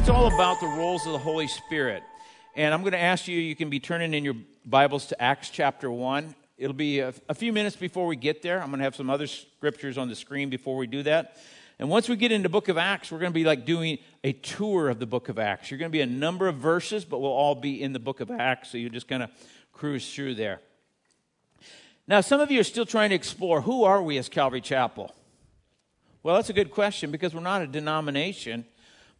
[0.00, 2.02] tonight's all about the roles of the Holy Spirit.
[2.56, 5.50] And I'm going to ask you, you can be turning in your Bibles to Acts
[5.50, 6.34] chapter 1.
[6.56, 8.62] It'll be a, a, few minutes before we get there.
[8.62, 11.36] I'm going to have some other scriptures on the screen before we do that.
[11.78, 14.32] And once we get into book of Acts, we're going to be like doing a
[14.32, 15.70] tour of the book of Acts.
[15.70, 18.20] You're going to be a number of verses, but we'll all be in the book
[18.20, 19.28] of Acts, so you just kind of
[19.74, 20.60] cruise through there.
[22.06, 25.14] Now, some of you are still trying to explore who are we as Calvary Chapel?
[26.22, 28.64] Well, that's a good question because we're not a denomination.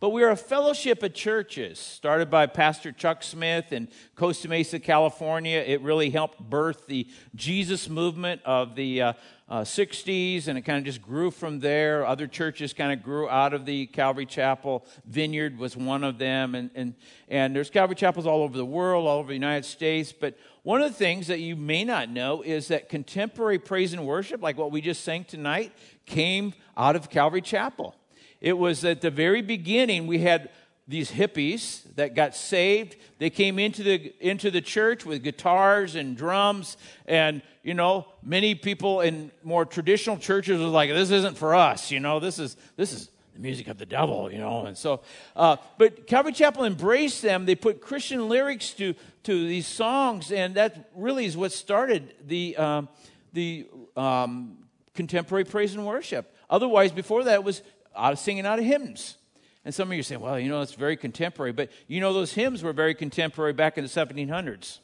[0.01, 4.79] But we are a fellowship of churches started by Pastor Chuck Smith in Costa Mesa,
[4.79, 5.59] California.
[5.59, 9.13] It really helped birth the Jesus movement of the uh,
[9.47, 12.07] uh, 60s, and it kind of just grew from there.
[12.07, 14.87] Other churches kind of grew out of the Calvary Chapel.
[15.05, 16.95] Vineyard was one of them, and, and,
[17.29, 20.15] and there's Calvary Chapels all over the world, all over the United States.
[20.19, 24.07] But one of the things that you may not know is that contemporary praise and
[24.07, 25.75] worship, like what we just sang tonight,
[26.07, 27.95] came out of Calvary Chapel.
[28.41, 30.51] It was at the very beginning, we had
[30.89, 32.97] these hippies that got saved.
[33.19, 36.77] They came into the, into the church with guitars and drums.
[37.07, 41.93] And, you know, many people in more traditional churches was like, this isn't for us,
[41.93, 44.67] you know, this is, this is the music of the devil, you know.
[44.67, 45.03] And so,
[45.37, 47.47] uh, but Calvary Chapel embraced them.
[47.47, 50.33] They put Christian lyrics to, to these songs.
[50.33, 52.89] And that really is what started the, um,
[53.33, 54.59] the um,
[54.95, 56.35] contemporary praise and worship.
[56.49, 57.63] Otherwise, before that, was
[57.97, 59.17] out of singing out of hymns.
[59.65, 61.53] And some of you say, well, you know, it's very contemporary.
[61.53, 64.79] But you know, those hymns were very contemporary back in the 1700s.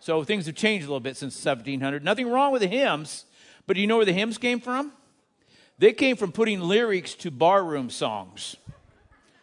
[0.00, 2.02] So things have changed a little bit since 1700.
[2.02, 3.26] Nothing wrong with the hymns.
[3.66, 4.92] But do you know where the hymns came from?
[5.78, 8.56] They came from putting lyrics to barroom songs.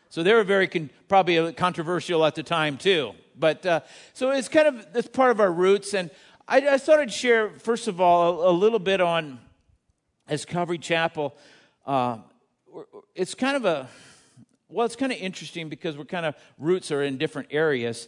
[0.09, 3.13] So they were very con- probably controversial at the time too.
[3.35, 3.81] But uh,
[4.13, 5.93] so it's kind of it's part of our roots.
[5.93, 6.09] And
[6.47, 9.39] I, I thought I'd share first of all a, a little bit on
[10.27, 11.35] as Calvary Chapel.
[11.85, 12.17] Uh,
[13.15, 13.87] it's kind of a
[14.69, 18.07] well it's kind of interesting because we're kind of roots are in different areas.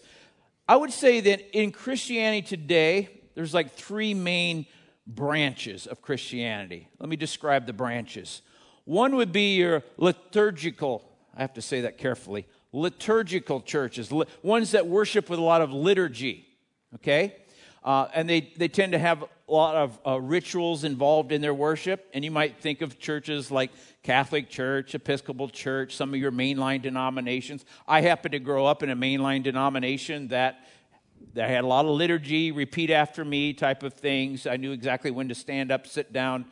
[0.67, 4.65] I would say that in christianity today there's like three main
[5.07, 6.89] branches of christianity.
[6.99, 8.41] Let me describe the branches.
[8.85, 11.03] One would be your liturgical
[11.35, 14.11] i have to say that carefully liturgical churches
[14.43, 16.47] ones that worship with a lot of liturgy
[16.95, 17.35] okay
[17.83, 21.53] uh, and they, they tend to have a lot of uh, rituals involved in their
[21.53, 22.07] worship.
[22.13, 23.71] And you might think of churches like
[24.03, 27.65] Catholic Church, Episcopal Church, some of your mainline denominations.
[27.87, 30.67] I happen to grow up in a mainline denomination that,
[31.33, 34.45] that had a lot of liturgy, repeat after me type of things.
[34.45, 36.45] I knew exactly when to stand up, sit down,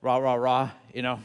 [0.00, 1.20] rah, rah, rah, you know.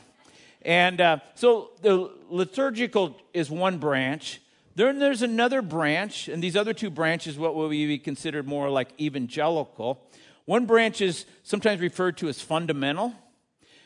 [0.61, 4.41] And uh, so the liturgical is one branch.
[4.79, 8.97] Then there's another branch, and these other two branches, what will be considered more like
[8.97, 10.07] evangelical.
[10.45, 13.13] One branch is sometimes referred to as fundamental,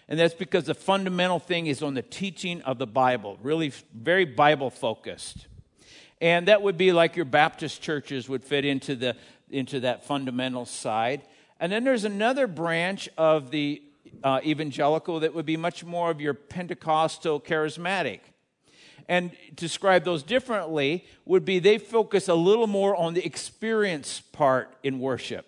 [0.08, 4.24] and that's because the fundamental thing is on the teaching of the Bible, really very
[4.24, 5.48] Bible focused.
[6.22, 9.16] And that would be like your Baptist churches would fit into, the,
[9.50, 11.24] into that fundamental side.
[11.60, 13.82] And then there's another branch of the
[14.24, 18.20] uh, evangelical that would be much more of your Pentecostal charismatic
[19.08, 24.74] and describe those differently would be they focus a little more on the experience part
[24.84, 25.46] in worship.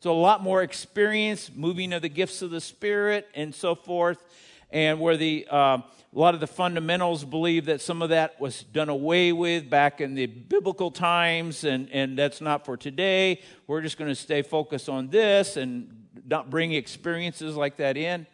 [0.00, 4.18] So, a lot more experience, moving of the gifts of the Spirit, and so forth.
[4.70, 5.82] And where the, uh, a
[6.12, 10.14] lot of the fundamentals believe that some of that was done away with back in
[10.14, 13.40] the biblical times, and, and that's not for today.
[13.66, 18.26] We're just going to stay focused on this and not bring experiences like that in.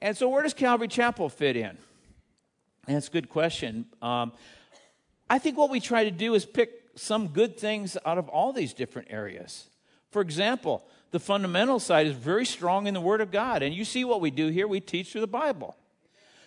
[0.00, 1.78] And so, where does Calvary Chapel fit in?
[2.88, 3.86] That's a good question.
[4.00, 4.32] Um,
[5.28, 8.52] I think what we try to do is pick some good things out of all
[8.52, 9.68] these different areas.
[10.10, 13.62] For example, the fundamental side is very strong in the Word of God.
[13.62, 15.76] And you see what we do here we teach through the Bible.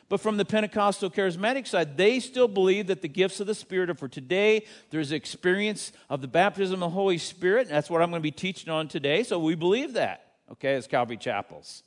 [0.09, 3.89] But from the Pentecostal charismatic side, they still believe that the gifts of the Spirit
[3.89, 4.65] are for today.
[4.89, 7.67] There's experience of the baptism of the Holy Spirit.
[7.67, 9.23] And that's what I'm going to be teaching on today.
[9.23, 11.83] So we believe that, okay, as Calvary Chapels.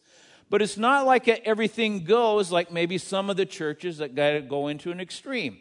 [0.51, 4.15] But it's not like everything goes like maybe some of the churches that
[4.49, 5.59] go into an extreme.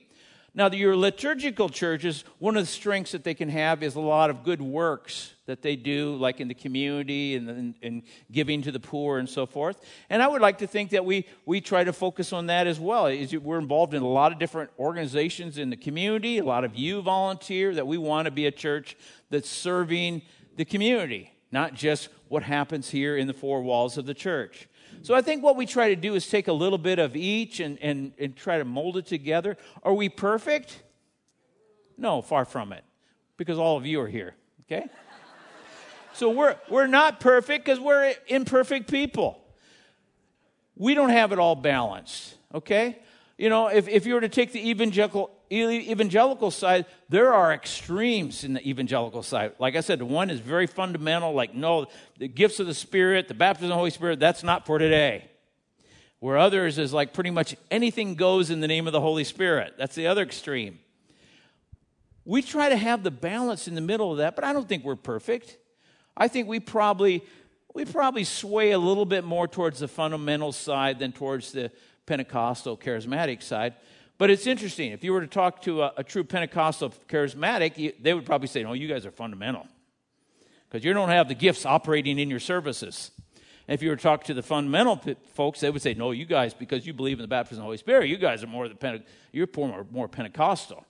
[0.55, 4.29] Now, your liturgical churches, one of the strengths that they can have is a lot
[4.29, 8.71] of good works that they do, like in the community and, and, and, giving to
[8.71, 9.83] the poor and so forth.
[10.11, 12.79] And I would like to think that we, we try to focus on that as
[12.79, 13.05] well.
[13.05, 17.01] We're involved in a lot of different organizations in the community, a lot of you
[17.01, 18.95] volunteer, that we want to be a church
[19.31, 20.21] that's serving
[20.55, 24.67] the community, not just what happens here in the four walls of the church.
[25.01, 27.59] So I think what we try to do is take a little bit of each
[27.59, 29.57] and, and, and try to mold it together.
[29.83, 30.81] Are we perfect?
[31.97, 32.83] No, far from it,
[33.37, 34.87] because all of you are here, okay?
[36.13, 39.39] so we're, we're not perfect because we're imperfect people.
[40.75, 42.99] We don't have it all balanced, okay?
[43.37, 48.43] You know, if, if you were to take the evangelical, evangelical side, there are extremes
[48.43, 49.53] in the evangelical side.
[49.59, 53.33] Like I said, one is very fundamental, like, no, the gifts of the Spirit, the
[53.33, 55.29] baptism of the Holy Spirit, that's not for today.
[56.19, 59.73] Where others is like pretty much anything goes in the name of the Holy Spirit.
[59.77, 60.79] That's the other extreme.
[62.25, 64.85] We try to have the balance in the middle of that, but I don't think
[64.85, 65.57] we're perfect.
[66.15, 67.23] I think we probably
[67.73, 71.71] we probably sway a little bit more towards the fundamental side than towards the
[72.05, 73.73] Pentecostal charismatic side.
[74.17, 74.91] But it's interesting.
[74.91, 78.47] If you were to talk to a, a true Pentecostal charismatic, you, they would probably
[78.47, 79.67] say, "No, you guys are fundamental
[80.69, 83.11] because you don't have the gifts operating in your services."
[83.67, 85.01] And if you were to talk to the fundamental
[85.33, 87.65] folks, they would say, "No, you guys, because you believe in the baptism of the
[87.65, 90.85] Holy Spirit, you guys are more the Pente- you're more, more Pentecostal."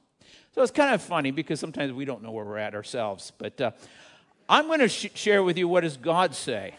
[0.54, 3.31] So it's kind of funny because sometimes we don't know where we're at ourselves.
[3.36, 3.72] But uh,
[4.48, 6.75] I'm going to sh- share with you what does God say.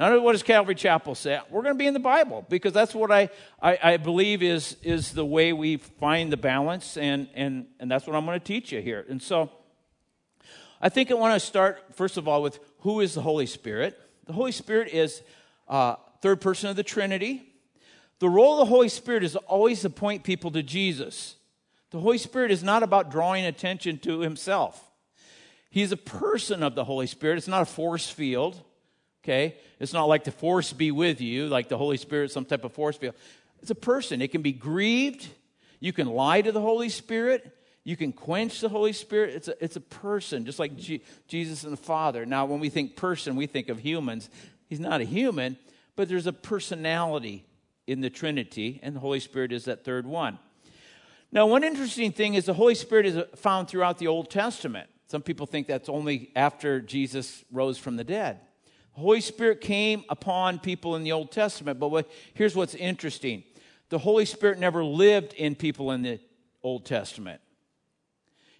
[0.00, 1.38] Not what does Calvary Chapel say.
[1.50, 3.28] We're going to be in the Bible because that's what I,
[3.60, 8.06] I, I, believe is, is the way we find the balance, and, and, and that's
[8.06, 9.04] what I'm going to teach you here.
[9.10, 9.50] And so
[10.80, 14.00] I think I want to start, first of all, with who is the Holy Spirit.
[14.24, 15.20] The Holy Spirit is
[15.68, 17.42] uh, third person of the Trinity.
[18.20, 21.36] The role of the Holy Spirit is always to point people to Jesus.
[21.90, 24.82] The Holy Spirit is not about drawing attention to himself.
[25.68, 27.36] He's a person of the Holy Spirit.
[27.36, 28.62] It's not a force field.
[29.22, 29.56] Okay?
[29.78, 32.72] It's not like the force be with you, like the Holy Spirit, some type of
[32.72, 33.14] force field.
[33.60, 34.22] It's a person.
[34.22, 35.28] It can be grieved.
[35.78, 37.56] You can lie to the Holy Spirit.
[37.84, 39.34] You can quench the Holy Spirit.
[39.34, 42.26] It's a, it's a person, just like G- Jesus and the Father.
[42.26, 44.28] Now, when we think person, we think of humans.
[44.68, 45.58] He's not a human,
[45.96, 47.44] but there's a personality
[47.86, 50.38] in the Trinity, and the Holy Spirit is that third one.
[51.32, 54.88] Now, one interesting thing is the Holy Spirit is found throughout the Old Testament.
[55.08, 58.40] Some people think that's only after Jesus rose from the dead.
[58.92, 63.44] Holy Spirit came upon people in the Old Testament, but what, here's what's interesting
[63.88, 66.20] the Holy Spirit never lived in people in the
[66.62, 67.40] Old Testament.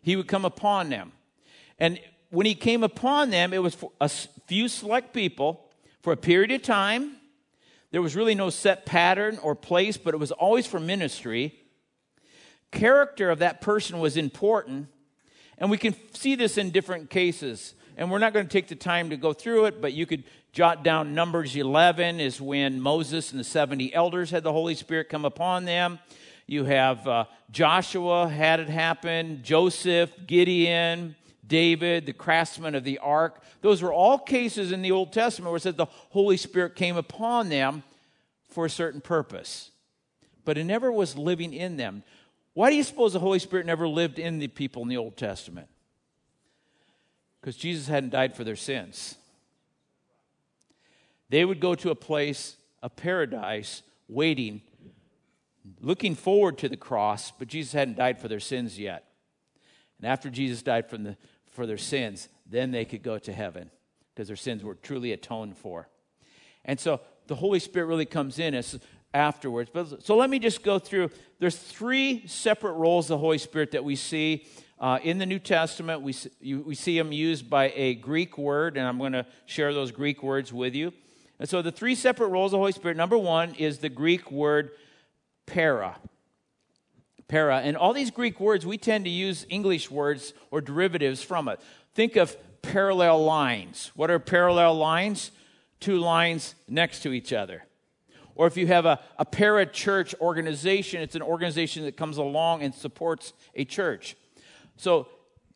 [0.03, 1.13] He would come upon them.
[1.79, 2.01] And
[2.31, 5.71] when he came upon them, it was for a few select people
[6.03, 7.17] for a period of time.
[7.91, 11.55] There was really no set pattern or place, but it was always for ministry.
[12.71, 14.89] Character of that person was important,
[15.59, 17.75] and we can see this in different cases.
[18.01, 20.25] And we're not going to take the time to go through it, but you could
[20.53, 25.11] jot down Numbers 11 is when Moses and the 70 elders had the Holy Spirit
[25.11, 25.99] come upon them.
[26.47, 31.15] You have uh, Joshua had it happen, Joseph, Gideon,
[31.47, 33.43] David, the craftsman of the ark.
[33.61, 36.97] Those were all cases in the Old Testament where it said the Holy Spirit came
[36.97, 37.83] upon them
[38.49, 39.73] for a certain purpose.
[40.47, 42.03] But it never was living in them.
[42.55, 45.19] Why do you suppose the Holy Spirit never lived in the people in the Old
[45.19, 45.69] Testament?
[47.41, 49.17] Because Jesus hadn't died for their sins.
[51.29, 54.63] They would go to a place, a paradise, waiting,
[55.81, 59.05] looking forward to the cross, but Jesus hadn't died for their sins yet.
[59.99, 61.17] And after Jesus died the,
[61.51, 63.71] for their sins, then they could go to heaven
[64.15, 65.89] because their sins were truly atoned for.
[66.65, 68.79] And so the Holy Spirit really comes in as
[69.15, 69.71] afterwards.
[69.73, 71.11] But, so let me just go through.
[71.39, 74.47] There's three separate roles of the Holy Spirit that we see
[74.81, 76.03] uh, in the New Testament.
[76.03, 79.75] We, you, we see them used by a Greek word, and I'm going to share
[79.75, 80.93] those Greek words with you.
[81.39, 84.31] And so the three separate roles of the Holy Spirit number one is the Greek
[84.31, 84.71] word
[85.47, 85.97] para.
[87.29, 87.59] Para.
[87.61, 91.61] And all these Greek words, we tend to use English words or derivatives from it.
[91.95, 93.91] Think of parallel lines.
[93.95, 95.31] What are parallel lines?
[95.79, 97.65] Two lines next to each other.
[98.35, 102.63] Or if you have a, a para church organization, it's an organization that comes along
[102.63, 104.17] and supports a church.
[104.81, 105.09] So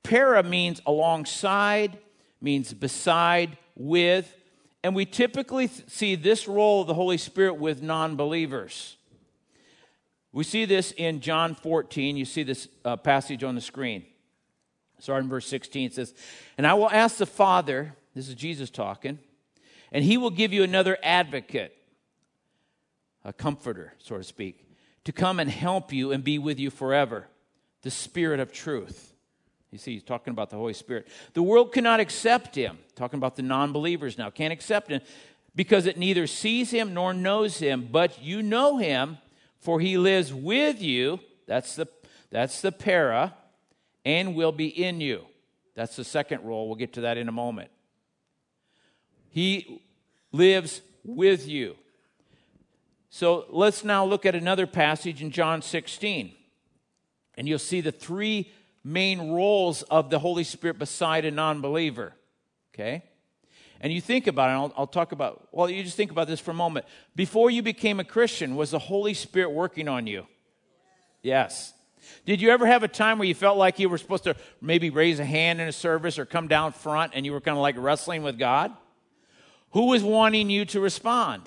[0.02, 1.98] para means alongside,
[2.40, 4.36] means beside, with,
[4.82, 8.96] and we typically see this role of the Holy Spirit with non believers.
[10.30, 12.18] We see this in John 14.
[12.18, 14.04] You see this uh, passage on the screen.
[14.98, 16.12] Starting in verse 16, it says,
[16.58, 19.18] And I will ask the Father, this is Jesus talking,
[19.90, 21.74] and he will give you another advocate,
[23.24, 24.68] a comforter, so to speak,
[25.04, 27.26] to come and help you and be with you forever,
[27.82, 29.13] the Spirit of truth.
[29.74, 31.08] You see, he's talking about the Holy Spirit.
[31.32, 32.78] The world cannot accept him.
[32.94, 34.30] Talking about the non believers now.
[34.30, 35.00] Can't accept him
[35.56, 39.18] because it neither sees him nor knows him, but you know him,
[39.58, 41.18] for he lives with you.
[41.48, 41.88] That's the,
[42.30, 43.34] that's the para,
[44.04, 45.26] and will be in you.
[45.74, 46.68] That's the second role.
[46.68, 47.72] We'll get to that in a moment.
[49.30, 49.82] He
[50.30, 51.74] lives with you.
[53.10, 56.32] So let's now look at another passage in John 16.
[57.36, 58.52] And you'll see the three
[58.84, 62.12] main roles of the Holy Spirit beside a non believer.
[62.74, 63.02] Okay?
[63.80, 66.40] And you think about it, I'll, I'll, talk about, well, you just think about this
[66.40, 66.86] for a moment.
[67.16, 70.26] Before you became a Christian, was the Holy Spirit working on you?
[71.22, 71.72] Yes.
[72.24, 74.90] Did you ever have a time where you felt like you were supposed to maybe
[74.90, 77.62] raise a hand in a service or come down front and you were kind of
[77.62, 78.72] like wrestling with God?
[79.70, 81.42] Who was wanting you to respond?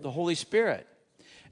[0.00, 0.86] The Holy Spirit.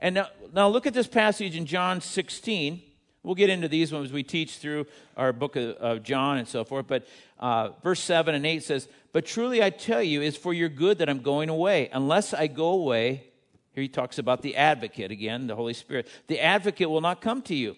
[0.00, 2.82] And now, now look at this passage in John 16.
[3.26, 6.62] We'll get into these ones we teach through our book of, of John and so
[6.62, 6.86] forth.
[6.86, 7.08] But
[7.40, 10.98] uh, verse 7 and 8 says, But truly I tell you, it's for your good
[10.98, 11.90] that I'm going away.
[11.92, 13.24] Unless I go away,
[13.72, 16.06] here he talks about the advocate again, the Holy Spirit.
[16.28, 17.74] The advocate will not come to you.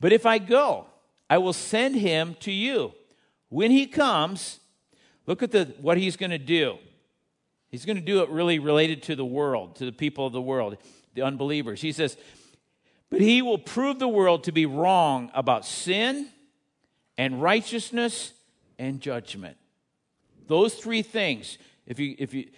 [0.00, 0.86] But if I go,
[1.28, 2.94] I will send him to you.
[3.50, 4.58] When he comes,
[5.26, 6.78] look at the, what he's going to do.
[7.70, 10.40] He's going to do it really related to the world, to the people of the
[10.40, 10.78] world,
[11.12, 11.82] the unbelievers.
[11.82, 12.16] He says,
[13.10, 16.28] But he will prove the world to be wrong about sin
[17.16, 18.32] and righteousness
[18.78, 19.56] and judgment.
[20.46, 21.58] Those three things.
[21.86, 22.48] If you, if you,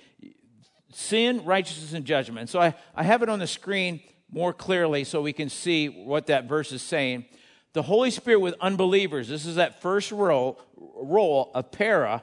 [0.93, 2.49] sin, righteousness, and judgment.
[2.49, 6.27] So I, I have it on the screen more clearly so we can see what
[6.27, 7.25] that verse is saying.
[7.73, 12.23] The Holy Spirit with unbelievers, this is that first role, role of para.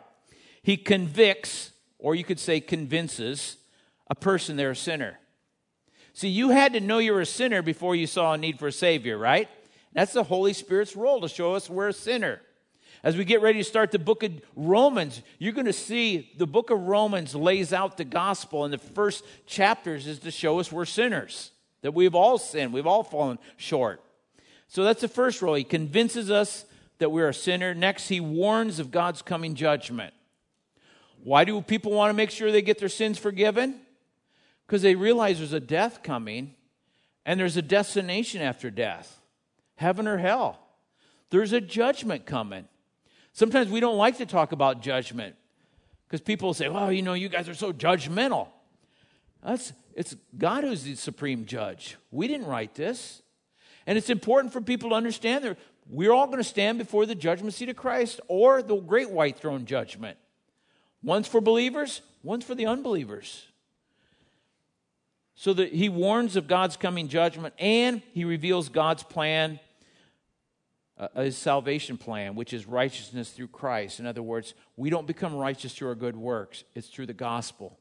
[0.62, 3.58] He convicts, or you could say convinces,
[4.10, 5.20] a person they're a sinner.
[6.18, 8.70] See, you had to know you were a sinner before you saw a need for
[8.70, 9.48] a Savior, right?
[9.94, 12.42] That's the Holy Spirit's role to show us we're a sinner.
[13.04, 16.48] As we get ready to start the book of Romans, you're going to see the
[16.48, 20.72] book of Romans lays out the gospel, and the first chapters is to show us
[20.72, 21.52] we're sinners
[21.84, 24.02] that we've all sinned, we've all fallen short.
[24.68, 25.54] So that's the first role.
[25.54, 26.66] He convinces us
[26.98, 27.76] that we're a sinner.
[27.76, 30.16] Next, he warns of God's coming judgment.
[31.24, 33.82] Why do people want to make sure they get their sins forgiven?
[34.68, 36.54] Because they realize there's a death coming
[37.26, 39.22] and there's a destination after death
[39.76, 40.60] heaven or hell.
[41.30, 42.68] There's a judgment coming.
[43.32, 45.36] Sometimes we don't like to talk about judgment
[46.08, 48.48] because people say, well, you know, you guys are so judgmental.
[49.46, 51.96] That's, it's God who's the supreme judge.
[52.12, 53.22] We didn't write this.
[53.86, 55.58] And it's important for people to understand that
[55.90, 59.38] we're all going to stand before the judgment seat of Christ or the great white
[59.38, 60.18] throne judgment.
[61.04, 63.46] One's for believers, one's for the unbelievers.
[65.40, 69.60] So that he warns of God's coming judgment and he reveals God's plan,
[70.98, 74.00] uh, his salvation plan, which is righteousness through Christ.
[74.00, 77.78] In other words, we don't become righteous through our good works, it's through the gospel.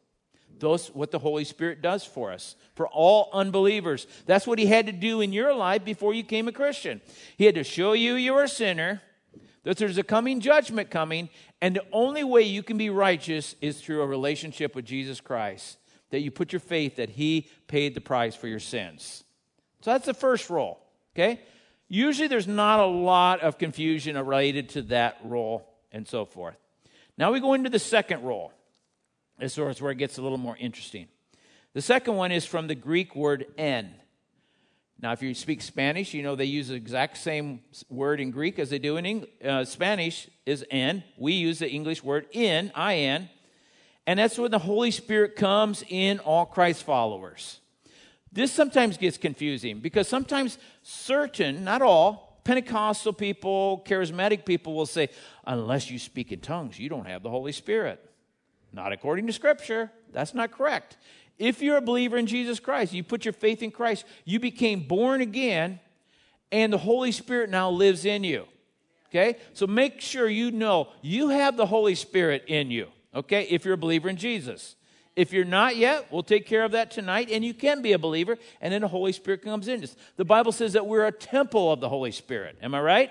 [0.58, 4.06] Those what the Holy Spirit does for us, for all unbelievers.
[4.26, 7.00] That's what He had to do in your life before you became a Christian.
[7.38, 9.00] He had to show you you're a sinner,
[9.64, 11.30] that there's a coming judgment coming,
[11.62, 15.78] and the only way you can be righteous is through a relationship with Jesus Christ.
[16.10, 19.24] That you put your faith that He paid the price for your sins.
[19.82, 20.80] So that's the first role,
[21.14, 21.40] okay?
[21.88, 26.56] Usually there's not a lot of confusion related to that role and so forth.
[27.16, 28.52] Now we go into the second role.
[29.38, 31.08] This is where it gets a little more interesting.
[31.74, 33.94] The second one is from the Greek word en.
[34.98, 37.60] Now, if you speak Spanish, you know they use the exact same
[37.90, 39.30] word in Greek as they do in English.
[39.44, 41.04] Uh, Spanish is en.
[41.18, 43.28] We use the English word in, I-N.
[44.06, 47.60] And that's when the Holy Spirit comes in all Christ followers.
[48.32, 55.08] This sometimes gets confusing because sometimes certain, not all, Pentecostal people, charismatic people will say,
[55.46, 58.00] unless you speak in tongues, you don't have the Holy Spirit.
[58.72, 59.90] Not according to Scripture.
[60.12, 60.96] That's not correct.
[61.38, 64.86] If you're a believer in Jesus Christ, you put your faith in Christ, you became
[64.86, 65.80] born again,
[66.52, 68.46] and the Holy Spirit now lives in you.
[69.08, 69.38] Okay?
[69.52, 72.88] So make sure you know you have the Holy Spirit in you.
[73.16, 73.42] Okay?
[73.44, 74.76] If you're a believer in Jesus.
[75.16, 77.98] If you're not yet, we'll take care of that tonight, and you can be a
[77.98, 79.82] believer, and then the Holy Spirit comes in.
[80.16, 82.58] The Bible says that we're a temple of the Holy Spirit.
[82.62, 83.10] Am I right?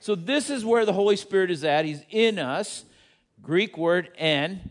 [0.00, 1.84] So this is where the Holy Spirit is at.
[1.84, 2.84] He's in us.
[3.42, 4.70] Greek word en.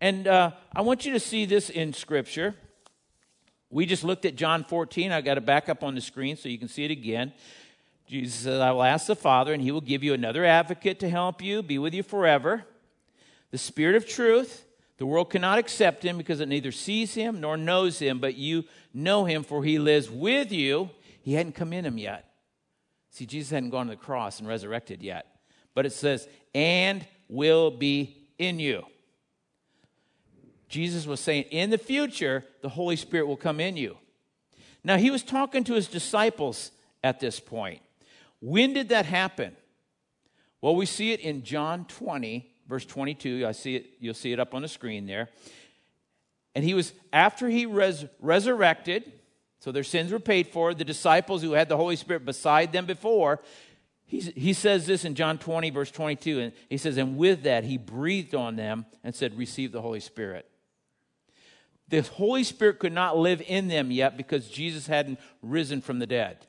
[0.00, 2.54] And uh, I want you to see this in Scripture.
[3.70, 5.12] We just looked at John 14.
[5.12, 7.32] I got it back up on the screen so you can see it again.
[8.06, 11.08] Jesus says, I will ask the Father, and he will give you another advocate to
[11.08, 12.64] help you, be with you forever.
[13.50, 14.64] The Spirit of truth.
[14.98, 18.64] The world cannot accept him because it neither sees him nor knows him, but you
[18.92, 20.90] know him, for he lives with you.
[21.22, 22.30] He hadn't come in him yet.
[23.10, 25.26] See, Jesus hadn't gone to the cross and resurrected yet.
[25.74, 28.84] But it says, and will be in you.
[30.68, 33.96] Jesus was saying, in the future, the Holy Spirit will come in you.
[34.84, 37.80] Now, he was talking to his disciples at this point.
[38.40, 39.56] When did that happen?
[40.60, 43.46] Well, we see it in John 20, verse 22.
[43.46, 45.28] I see it, you'll see it up on the screen there.
[46.54, 49.12] And he was, after he res- resurrected,
[49.58, 52.86] so their sins were paid for, the disciples who had the Holy Spirit beside them
[52.86, 53.40] before,
[54.06, 56.40] he, he says this in John 20, verse 22.
[56.40, 60.00] And he says, And with that, he breathed on them and said, Receive the Holy
[60.00, 60.50] Spirit
[61.90, 66.06] the Holy Spirit could not live in them yet because Jesus hadn't risen from the
[66.06, 66.46] dead.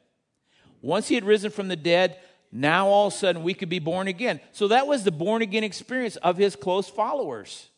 [0.81, 2.17] Once he had risen from the dead,
[2.51, 4.39] now all of a sudden we could be born again.
[4.51, 7.69] So that was the born again experience of his close followers.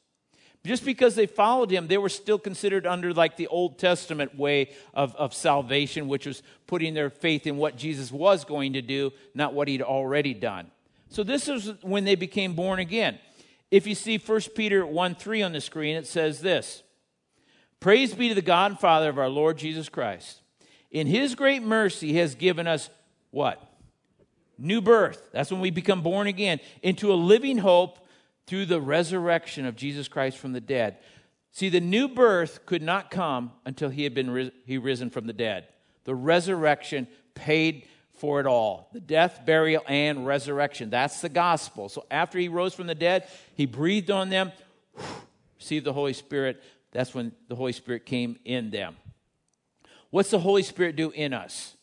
[0.66, 4.72] Just because they followed him, they were still considered under like the Old Testament way
[4.94, 9.12] of, of salvation, which was putting their faith in what Jesus was going to do,
[9.36, 10.72] not what he'd already done.
[11.10, 13.20] So this is when they became born again.
[13.72, 16.82] If you see 1 Peter 1 3 on the screen, it says this
[17.82, 20.42] Praise be to the God and Father of our Lord Jesus Christ.
[20.92, 22.90] In his great mercy, he has given us
[23.32, 23.62] what?
[24.58, 25.30] New birth.
[25.32, 28.00] That's when we become born again into a living hope
[28.46, 30.98] through the resurrection of Jesus Christ from the dead.
[31.52, 35.34] See, the new birth could not come until he had been he risen from the
[35.34, 35.68] dead.
[36.04, 40.90] The resurrection paid for it all the death, burial, and resurrection.
[40.90, 41.90] That's the gospel.
[41.90, 44.52] So after he rose from the dead, he breathed on them,
[45.58, 46.62] received the Holy Spirit.
[46.92, 48.96] That's when the Holy Spirit came in them.
[50.10, 51.76] What's the Holy Spirit do in us?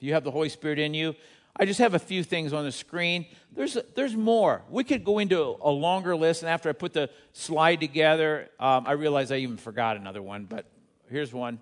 [0.00, 1.14] Do you have the Holy Spirit in you?
[1.58, 3.26] I just have a few things on the screen.
[3.54, 4.62] There's, there's more.
[4.70, 8.86] We could go into a longer list, and after I put the slide together, um,
[8.86, 10.66] I realized I even forgot another one, but
[11.10, 11.60] here's one.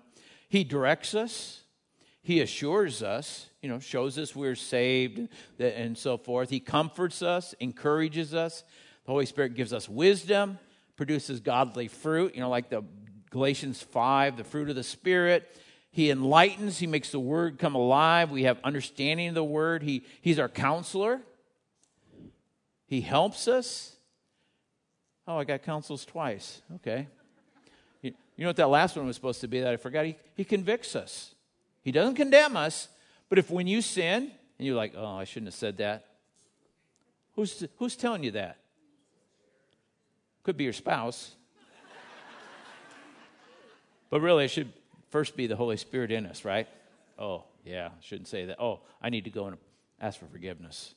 [0.49, 1.63] He directs us,
[2.21, 5.27] He assures us, you know, shows us we're saved
[5.59, 6.49] and so forth.
[6.49, 8.63] He comforts us, encourages us.
[9.05, 10.59] The Holy Spirit gives us wisdom,
[10.95, 12.83] produces godly fruit, you know, like the
[13.29, 15.59] Galatians 5, the fruit of the Spirit.
[15.97, 18.29] He enlightens, He makes the Word come alive.
[18.29, 19.81] We have understanding of the Word.
[19.81, 21.21] He, he's our counselor.
[22.85, 23.95] He helps us.
[25.27, 26.61] Oh, I got counsels twice.
[26.75, 27.07] Okay.
[28.03, 30.05] You, you know what that last one was supposed to be that I forgot?
[30.05, 31.33] He, he convicts us.
[31.81, 32.89] He doesn't condemn us,
[33.27, 36.05] but if when you sin and you're like, oh, I shouldn't have said that,
[37.35, 38.57] who's, who's telling you that?
[40.43, 41.31] Could be your spouse.
[44.11, 44.71] but really, it should
[45.09, 46.67] first be the Holy Spirit in us, right?
[47.17, 48.59] Oh, yeah, shouldn't say that.
[48.59, 49.57] Oh, I need to go and
[49.99, 50.93] ask for forgiveness.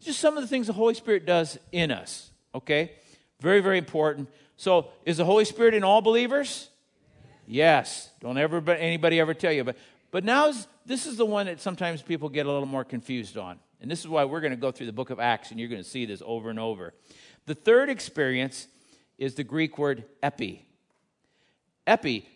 [0.00, 2.92] Just some of the things the Holy Spirit does in us, okay?
[3.40, 4.28] Very, very important.
[4.56, 6.70] So, is the Holy Spirit in all believers?
[7.46, 8.10] Yes.
[8.20, 9.64] Don't ever anybody ever tell you.
[9.64, 9.76] But
[10.10, 10.52] but now
[10.84, 13.58] this is the one that sometimes people get a little more confused on.
[13.80, 15.68] And this is why we're going to go through the book of Acts and you're
[15.68, 16.94] going to see this over and over.
[17.44, 18.66] The third experience
[19.18, 20.66] is the Greek word epi.
[21.86, 22.28] Epi,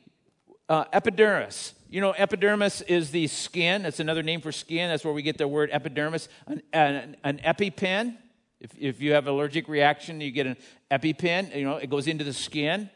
[0.70, 1.74] uh, epidermis.
[1.90, 3.82] You know, epidermis is the skin.
[3.82, 4.88] That's another name for skin.
[4.88, 6.28] That's where we get the word epidermis.
[6.46, 8.16] An, an, an EpiPen.
[8.60, 10.56] If, if you have allergic reaction, you get an
[10.90, 11.56] EpiPen.
[11.56, 12.88] You know, it goes into the skin.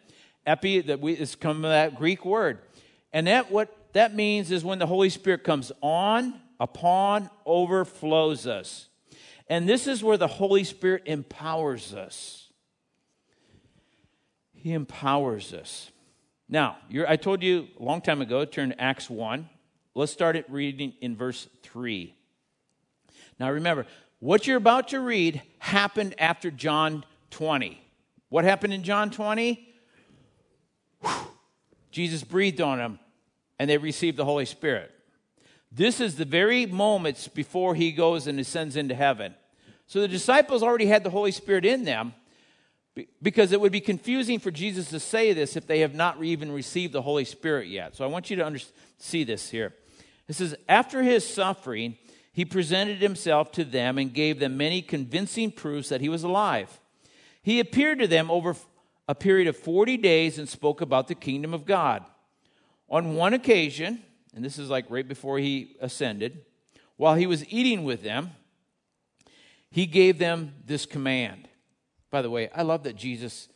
[0.46, 2.58] Epi that we is come from that Greek word,
[3.14, 8.88] and that what that means is when the Holy Spirit comes on, upon, overflows us,
[9.48, 12.50] and this is where the Holy Spirit empowers us.
[14.52, 15.90] He empowers us.
[16.48, 16.76] Now,
[17.09, 19.48] I told you a long time ago, turn to Acts 1.
[19.94, 22.14] Let's start it reading in verse 3.
[23.38, 23.87] Now, remember,
[24.20, 27.80] what you're about to read happened after John 20.
[28.28, 29.68] What happened in John 20?
[31.00, 31.11] Whew.
[31.90, 32.98] Jesus breathed on them
[33.59, 34.90] and they received the Holy Spirit.
[35.70, 39.35] This is the very moments before he goes and ascends into heaven.
[39.87, 42.14] So the disciples already had the Holy Spirit in them,
[43.22, 46.52] because it would be confusing for Jesus to say this if they have not even
[46.52, 47.96] received the Holy Spirit yet.
[47.96, 48.61] So I want you to under-
[48.98, 49.74] see this here.
[50.28, 51.96] It says, After his suffering,
[52.33, 56.80] he presented himself to them and gave them many convincing proofs that he was alive.
[57.42, 58.57] He appeared to them over
[59.09, 62.04] a period of 40 days and spoke about the kingdom of God.
[62.88, 64.02] On one occasion,
[64.35, 66.44] and this is like right before he ascended,
[66.96, 68.30] while he was eating with them,
[69.70, 71.48] he gave them this command
[72.14, 73.48] by the way, I love that Jesus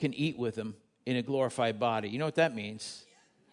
[0.00, 0.74] can eat with them
[1.06, 2.08] in a glorified body.
[2.08, 3.04] You know what that means?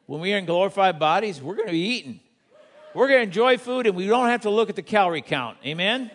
[0.07, 2.19] When we are in glorified bodies, we're going to be eating.
[2.95, 5.59] We're going to enjoy food and we don't have to look at the calorie count.
[5.63, 6.09] Amen?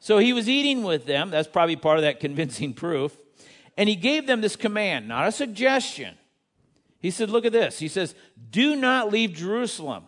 [0.00, 1.30] So he was eating with them.
[1.30, 3.16] That's probably part of that convincing proof.
[3.76, 6.16] And he gave them this command, not a suggestion.
[6.98, 7.78] He said, Look at this.
[7.78, 8.16] He says,
[8.50, 10.02] Do not leave Jerusalem,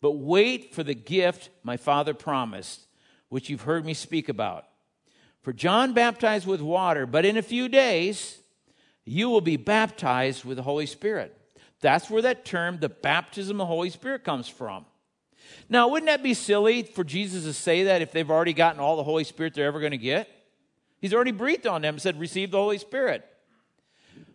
[0.00, 2.86] but wait for the gift my father promised,
[3.28, 4.64] which you've heard me speak about.
[5.48, 8.36] For John baptized with water, but in a few days
[9.06, 11.34] you will be baptized with the Holy Spirit.
[11.80, 14.84] That's where that term, the baptism of the Holy Spirit, comes from.
[15.70, 18.98] Now, wouldn't that be silly for Jesus to say that if they've already gotten all
[18.98, 20.28] the Holy Spirit they're ever going to get?
[21.00, 23.24] He's already breathed on them and said, Receive the Holy Spirit.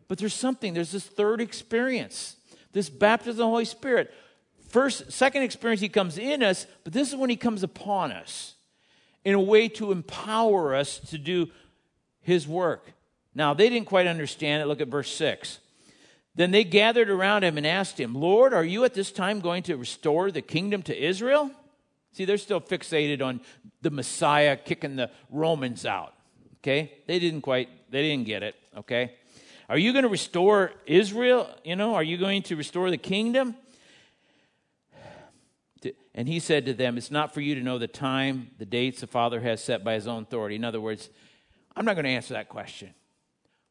[0.07, 2.37] But there's something, there's this third experience,
[2.71, 4.11] this baptism of the Holy Spirit.
[4.67, 8.52] First, second experience, he comes in us, but this is when he comes upon us
[9.25, 11.49] in a way to empower us to do
[12.21, 12.91] his work.
[13.35, 14.65] Now, they didn't quite understand it.
[14.67, 15.59] Look at verse 6.
[16.35, 19.63] Then they gathered around him and asked him, Lord, are you at this time going
[19.63, 21.51] to restore the kingdom to Israel?
[22.11, 23.41] See, they're still fixated on
[23.81, 26.13] the Messiah kicking the Romans out.
[26.57, 26.93] Okay?
[27.07, 28.55] They didn't quite, they didn't get it.
[28.77, 29.13] Okay?
[29.69, 31.49] Are you going to restore Israel?
[31.63, 33.55] You know, are you going to restore the kingdom?
[36.15, 39.01] And he said to them, It's not for you to know the time, the dates
[39.01, 40.55] the Father has set by his own authority.
[40.55, 41.09] In other words,
[41.75, 42.93] I'm not going to answer that question.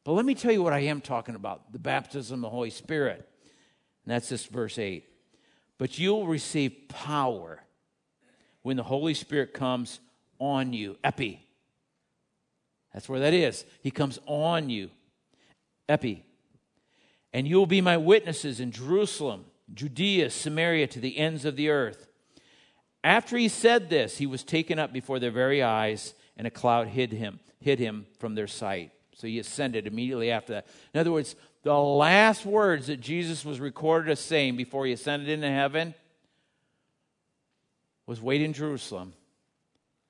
[0.03, 2.69] But let me tell you what I am talking about the baptism of the Holy
[2.69, 3.27] Spirit.
[4.05, 5.05] And that's this verse 8.
[5.77, 7.61] But you'll receive power
[8.61, 9.99] when the Holy Spirit comes
[10.39, 10.97] on you.
[11.03, 11.45] Epi.
[12.93, 13.65] That's where that is.
[13.81, 14.89] He comes on you.
[15.89, 16.25] Epi.
[17.31, 22.07] And you'll be my witnesses in Jerusalem, Judea, Samaria, to the ends of the earth.
[23.03, 26.87] After he said this, he was taken up before their very eyes, and a cloud
[26.87, 28.91] hid him, hid him from their sight.
[29.15, 30.67] So he ascended immediately after that.
[30.93, 35.29] In other words, the last words that Jesus was recorded as saying before he ascended
[35.29, 35.93] into heaven
[38.05, 39.13] was wait in Jerusalem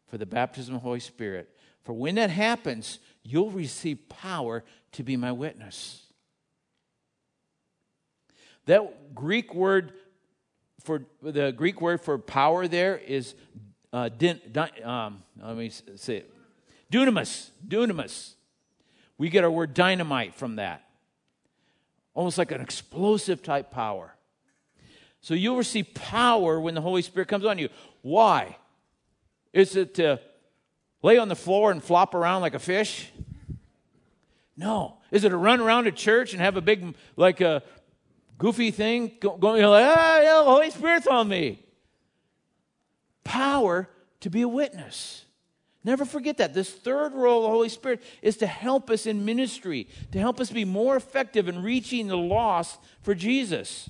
[0.08, 1.50] for the baptism of the Holy Spirit.
[1.84, 6.03] For when that happens, you'll receive power to be my witness.
[8.66, 9.94] That Greek word
[10.84, 13.36] for the Greek word for power there is
[13.92, 14.42] uh, din,
[14.84, 16.34] um, let me say it.
[16.92, 17.50] Dunamis.
[17.66, 18.34] Dunamis.
[19.18, 20.84] We get our word dynamite from that.
[22.14, 24.16] Almost like an explosive type power.
[25.22, 27.70] So you'll receive power when the Holy Spirit comes on you.
[28.02, 28.58] Why?
[29.54, 30.20] Is it to
[31.02, 33.10] lay on the floor and flop around like a fish?
[34.58, 34.98] No.
[35.12, 37.64] Is it to run around a church and have a big, like a
[38.38, 41.60] goofy thing going like, ah, yeah, the Holy Spirit's on me?
[43.24, 43.90] Power
[44.22, 45.26] to be a witness.
[45.84, 46.54] Never forget that.
[46.54, 50.40] This third role of the Holy Spirit is to help us in ministry, to help
[50.40, 53.90] us be more effective in reaching the lost for Jesus.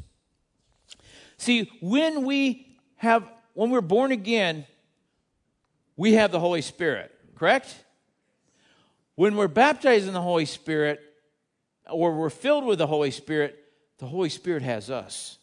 [1.38, 4.66] See, when we have, when we're born again,
[5.96, 7.76] we have the Holy Spirit, correct?
[9.16, 11.00] When we're baptized in the Holy Spirit,
[11.92, 13.63] or we're filled with the Holy Spirit,
[14.00, 15.38] the Holy Spirit has us.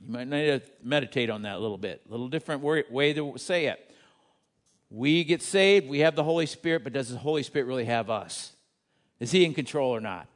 [0.00, 2.02] You might need to meditate on that a little bit.
[2.08, 3.84] A little different way to say it.
[4.90, 8.08] We get saved, we have the Holy Spirit, but does the Holy Spirit really have
[8.08, 8.52] us?
[9.20, 10.28] Is He in control or not?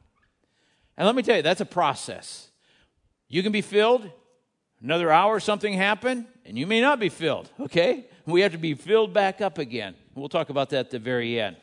[0.95, 2.49] And let me tell you, that's a process.
[3.29, 4.07] You can be filled,
[4.81, 8.05] another hour, something happened, and you may not be filled, okay?
[8.27, 9.95] We have to be filled back up again.
[10.13, 11.57] We'll talk about that at the very end.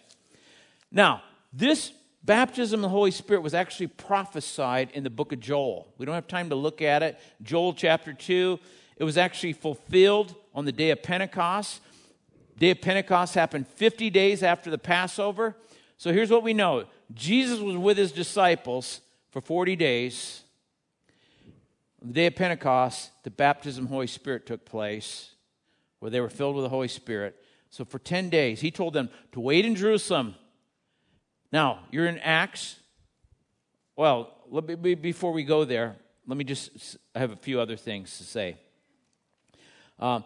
[0.91, 1.93] Now, this
[2.25, 5.93] baptism of the Holy Spirit was actually prophesied in the book of Joel.
[5.99, 7.19] We don't have time to look at it.
[7.43, 8.59] Joel chapter 2,
[8.97, 11.81] it was actually fulfilled on the day of Pentecost.
[12.59, 15.57] Day of Pentecost happened 50 days after the Passover.
[15.97, 20.43] So here's what we know Jesus was with his disciples for 40 days.
[22.03, 25.35] On the day of Pentecost, the baptism of the Holy Spirit took place,
[25.99, 27.37] where they were filled with the Holy Spirit.
[27.69, 30.35] So for 10 days, he told them to wait in Jerusalem.
[31.53, 32.77] Now, you're in Acts.
[33.97, 38.19] Well, me, before we go there, let me just, I have a few other things
[38.19, 38.57] to say.
[39.99, 40.21] Uh,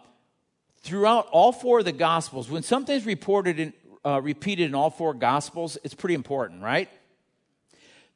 [0.81, 3.73] throughout all four of the Gospels, when something's reported in,
[4.05, 6.89] uh, repeated in all four Gospels, it's pretty important, right?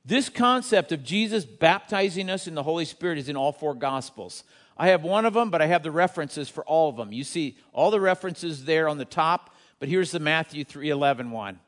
[0.05, 4.43] This concept of Jesus baptizing us in the Holy Spirit is in all four Gospels.
[4.77, 7.11] I have one of them, but I have the references for all of them.
[7.11, 11.59] You see all the references there on the top, but here's the Matthew 3:11 one.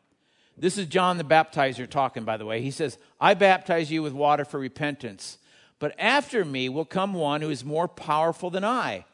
[0.58, 2.62] This is John the Baptizer talking, by the way.
[2.62, 5.38] He says, I baptize you with water for repentance,
[5.80, 9.06] but after me will come one who is more powerful than I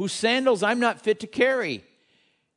[0.00, 1.84] whose sandals I'm not fit to carry.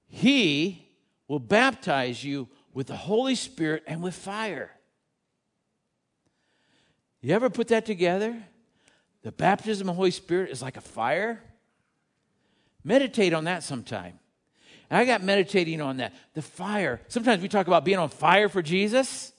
[0.08, 0.88] He
[1.28, 4.72] will baptize you with the Holy Spirit and with fire.
[7.20, 8.42] You ever put that together?
[9.24, 11.44] The baptism of the Holy Spirit is like a fire.
[12.82, 14.20] Meditate on that sometime.
[14.94, 16.14] And I got meditating on that.
[16.36, 17.02] The fire.
[17.08, 19.34] Sometimes we talk about being on fire for Jesus.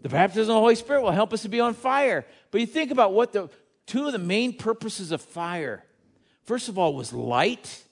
[0.00, 2.24] The baptism of the Holy Spirit will help us to be on fire.
[2.50, 3.50] But you think about what the
[3.84, 5.84] two of the main purposes of fire
[6.46, 7.82] First of all, was light.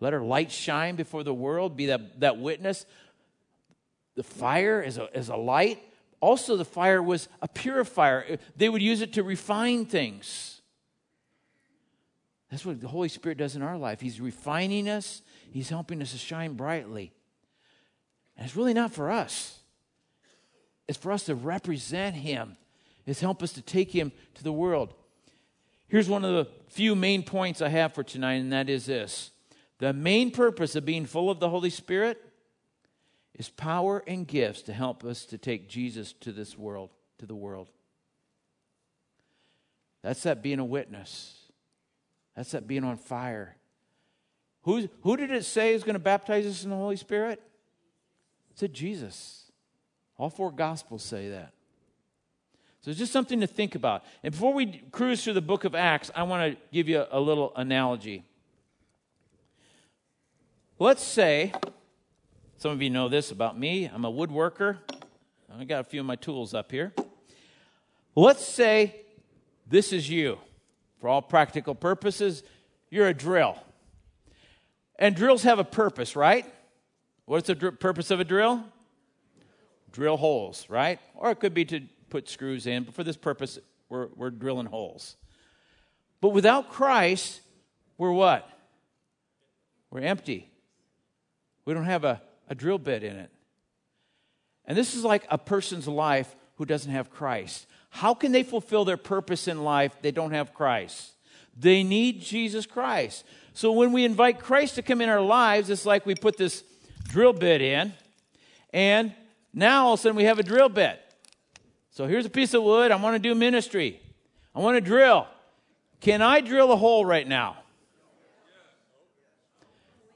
[0.00, 2.84] Let our light shine before the world, be that, that witness.
[4.16, 5.80] The fire is a, is a light.
[6.20, 8.38] Also, the fire was a purifier.
[8.56, 10.60] They would use it to refine things.
[12.50, 14.00] That's what the Holy Spirit does in our life.
[14.00, 17.12] He's refining us, He's helping us to shine brightly.
[18.36, 19.60] And it's really not for us,
[20.88, 22.56] it's for us to represent Him,
[23.06, 24.94] it's help us to take Him to the world.
[25.88, 29.30] Here's one of the few main points I have for tonight, and that is this
[29.78, 32.18] the main purpose of being full of the Holy Spirit
[33.34, 37.34] is power and gifts to help us to take Jesus to this world, to the
[37.34, 37.68] world.
[40.02, 41.38] That's that being a witness.
[42.36, 43.56] That's that being on fire.
[44.62, 47.42] Who, who did it say is going to baptize us in the Holy Spirit?
[48.52, 49.50] It said Jesus.
[50.16, 51.52] All four Gospels say that.
[52.80, 54.04] So it's just something to think about.
[54.22, 57.08] And before we cruise through the book of Acts, I want to give you a,
[57.12, 58.24] a little analogy.
[60.78, 61.52] Let's say,
[62.56, 64.78] some of you know this about me, I'm a woodworker.
[65.56, 66.92] I got a few of my tools up here.
[68.16, 69.02] Let's say
[69.68, 70.38] this is you.
[71.00, 72.42] For all practical purposes,
[72.90, 73.58] you're a drill.
[75.02, 76.46] And drills have a purpose, right?
[77.24, 78.62] What's the dr- purpose of a drill?
[79.90, 81.00] Drill holes, right?
[81.16, 84.66] Or it could be to put screws in, but for this purpose, we're, we're drilling
[84.66, 85.16] holes.
[86.20, 87.40] But without Christ,
[87.98, 88.48] we're what?
[89.90, 90.48] We're empty.
[91.64, 93.30] We don't have a, a drill bit in it.
[94.66, 97.66] And this is like a person's life who doesn't have Christ.
[97.90, 99.96] How can they fulfill their purpose in life?
[100.00, 101.10] They don't have Christ.
[101.58, 103.24] They need Jesus Christ.
[103.54, 106.64] So when we invite Christ to come in our lives, it's like we put this
[107.08, 107.92] drill bit in,
[108.72, 109.12] and
[109.52, 110.98] now all of a sudden we have a drill bit.
[111.90, 112.90] So here's a piece of wood.
[112.90, 114.00] I want to do ministry.
[114.54, 115.26] I want to drill.
[116.00, 117.58] Can I drill a hole right now?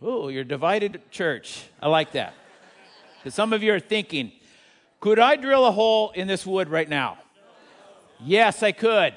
[0.00, 1.64] Oh, you're divided church.
[1.80, 2.34] I like that.
[3.18, 4.32] Because some of you are thinking,
[5.00, 7.18] could I drill a hole in this wood right now?
[8.20, 9.14] Yes, I could.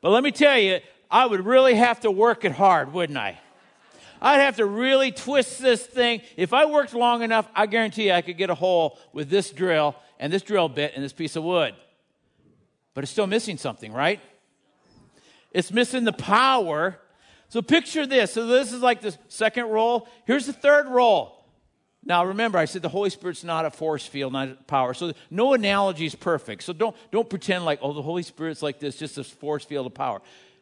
[0.00, 3.38] But let me tell you, I would really have to work it hard, wouldn't I?
[4.22, 6.20] I'd have to really twist this thing.
[6.36, 9.50] If I worked long enough, I guarantee you I could get a hole with this
[9.50, 11.74] drill and this drill bit and this piece of wood.
[12.94, 14.20] But it's still missing something, right?
[15.52, 16.98] It's missing the power.
[17.48, 18.32] So picture this.
[18.32, 20.06] So this is like the second role.
[20.26, 21.36] Here's the third role.
[22.04, 24.94] Now remember, I said the Holy Spirit's not a force field, not a power.
[24.94, 26.62] So no analogy is perfect.
[26.62, 29.86] So don't don't pretend like, oh, the Holy Spirit's like this, just a force field
[29.86, 30.20] of power.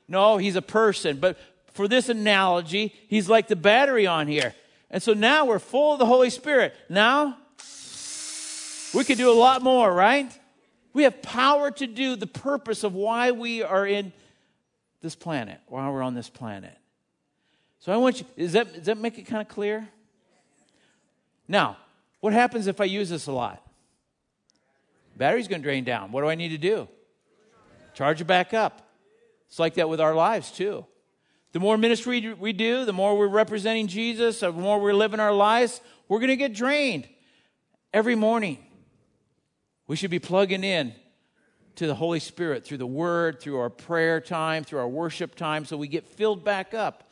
[0.08, 1.18] No, he's a person.
[1.18, 1.38] But
[1.72, 4.54] for this analogy, he's like the battery on here.
[4.90, 6.74] And so now we're full of the Holy Spirit.
[6.88, 7.36] Now
[8.94, 10.32] we could do a lot more, right?
[10.94, 14.12] We have power to do the purpose of why we are in
[15.02, 16.76] this planet, why we're on this planet.
[17.80, 19.88] So I want you, is that, does that make it kind of clear?
[21.46, 21.76] Now,
[22.20, 23.64] what happens if I use this a lot?
[25.16, 26.12] Battery's going to drain down.
[26.12, 26.88] What do I need to do?
[27.94, 28.87] Charge it back up.
[29.48, 30.86] It's like that with our lives, too.
[31.52, 35.32] The more ministry we do, the more we're representing Jesus, the more we're living our
[35.32, 37.08] lives, we're going to get drained
[37.92, 38.58] every morning.
[39.86, 40.94] We should be plugging in
[41.76, 45.64] to the Holy Spirit through the Word, through our prayer time, through our worship time,
[45.64, 47.10] so we get filled back up.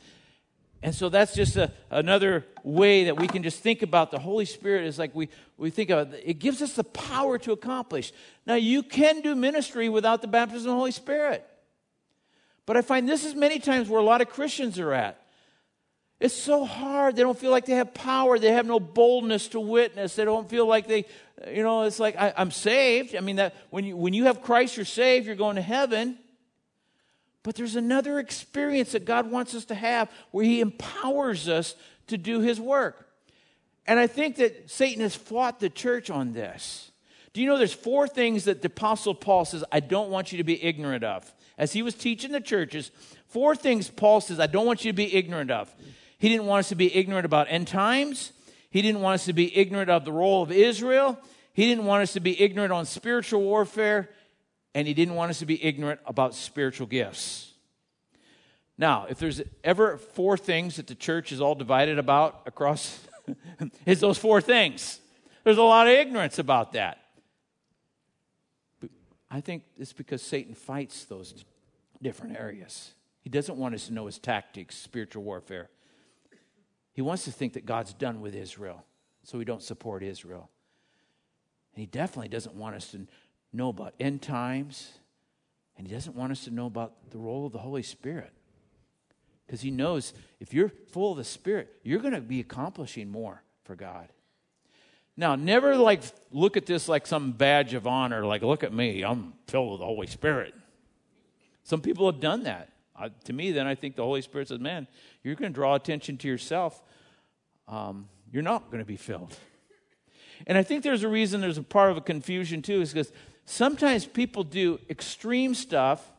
[0.82, 4.44] And so that's just a, another way that we can just think about the Holy
[4.44, 6.22] Spirit is like we, we think of it.
[6.24, 8.12] It gives us the power to accomplish.
[8.46, 11.48] Now, you can do ministry without the baptism of the Holy Spirit.
[12.66, 15.22] But I find this is many times where a lot of Christians are at.
[16.18, 17.14] It's so hard.
[17.14, 18.38] They don't feel like they have power.
[18.38, 20.16] They have no boldness to witness.
[20.16, 21.04] They don't feel like they,
[21.46, 23.14] you know, it's like I, am saved.
[23.14, 25.26] I mean, that when you when you have Christ, you're saved.
[25.26, 26.18] You're going to heaven.
[27.42, 31.76] But there's another experience that God wants us to have where He empowers us
[32.08, 33.08] to do His work.
[33.86, 36.90] And I think that Satan has fought the church on this.
[37.34, 40.38] Do you know there's four things that the Apostle Paul says, I don't want you
[40.38, 41.30] to be ignorant of?
[41.58, 42.90] As he was teaching the churches,
[43.28, 45.74] four things Paul says, I don't want you to be ignorant of.
[46.18, 48.32] He didn't want us to be ignorant about end times.
[48.70, 51.18] He didn't want us to be ignorant of the role of Israel.
[51.52, 54.10] He didn't want us to be ignorant on spiritual warfare
[54.76, 57.54] and he didn't want us to be ignorant about spiritual gifts.
[58.76, 63.00] Now, if there's ever four things that the church is all divided about across,
[63.86, 65.00] it's those four things.
[65.44, 66.98] There's a lot of ignorance about that.
[69.36, 71.44] I think it's because Satan fights those
[72.00, 72.94] different areas.
[73.20, 75.68] He doesn't want us to know his tactics, spiritual warfare.
[76.94, 78.84] He wants to think that God's done with Israel,
[79.22, 80.48] so we don't support Israel.
[81.74, 83.06] And he definitely doesn't want us to
[83.52, 84.92] know about end times,
[85.76, 88.32] and He doesn't want us to know about the role of the Holy Spirit.
[89.46, 93.42] Because He knows if you're full of the Spirit, you're going to be accomplishing more
[93.64, 94.08] for God.
[95.16, 99.02] Now, never like look at this like some badge of honor, like, look at me,
[99.02, 100.54] I'm filled with the Holy Spirit.
[101.64, 102.70] Some people have done that.
[102.94, 104.86] Uh, to me, then I think the Holy Spirit says, man,
[105.22, 106.82] you're going to draw attention to yourself.
[107.68, 109.36] Um, you're not going to be filled.
[110.46, 113.12] And I think there's a reason there's a part of a confusion too, is because
[113.44, 116.10] sometimes people do extreme stuff,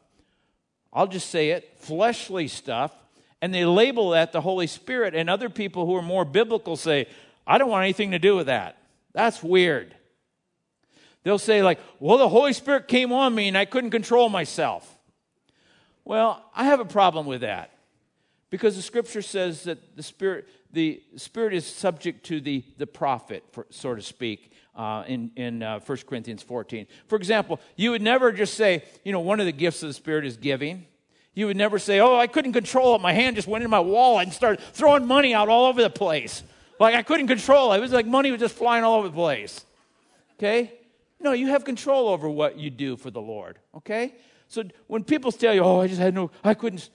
[0.92, 2.94] I'll just say it, fleshly stuff,
[3.42, 5.14] and they label that the Holy Spirit.
[5.14, 7.08] And other people who are more biblical say,
[7.46, 8.77] I don't want anything to do with that.
[9.17, 9.95] That's weird.
[11.23, 14.95] They'll say, like, well, the Holy Spirit came on me and I couldn't control myself.
[16.06, 17.71] Well, I have a problem with that
[18.51, 23.43] because the scripture says that the Spirit, the Spirit is subject to the, the prophet,
[23.53, 24.51] for, so to speak.
[24.75, 26.86] Uh, in in uh, 1 Corinthians 14.
[27.08, 29.93] For example, you would never just say, you know, one of the gifts of the
[29.95, 30.86] Spirit is giving.
[31.34, 33.01] You would never say, oh, I couldn't control it.
[33.01, 35.89] My hand just went in my wallet and started throwing money out all over the
[35.89, 36.43] place.
[36.80, 37.78] Like I couldn't control it.
[37.78, 39.66] It was like money was just flying all over the place.
[40.38, 40.74] Okay?
[41.20, 43.58] No, you have control over what you do for the Lord.
[43.76, 44.16] Okay?
[44.48, 46.90] So when people tell you, oh, I just had no, I couldn't,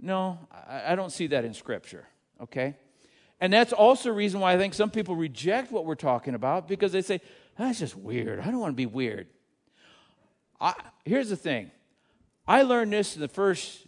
[0.00, 2.06] no, I, I don't see that in Scripture.
[2.40, 2.76] Okay?
[3.40, 6.66] And that's also a reason why I think some people reject what we're talking about
[6.66, 7.20] because they say,
[7.58, 8.40] that's just weird.
[8.40, 9.28] I don't want to be weird.
[10.60, 11.70] I, here's the thing
[12.46, 13.86] I learned this in the first,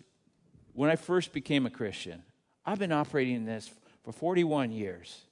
[0.74, 2.22] when I first became a Christian.
[2.66, 3.70] I've been operating in this
[4.04, 5.22] for 41 years.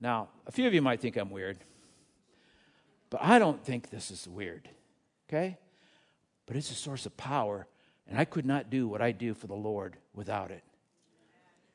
[0.00, 1.58] Now, a few of you might think I'm weird,
[3.10, 4.68] but I don't think this is weird,
[5.28, 5.58] okay?
[6.46, 7.66] But it's a source of power,
[8.06, 10.62] and I could not do what I do for the Lord without it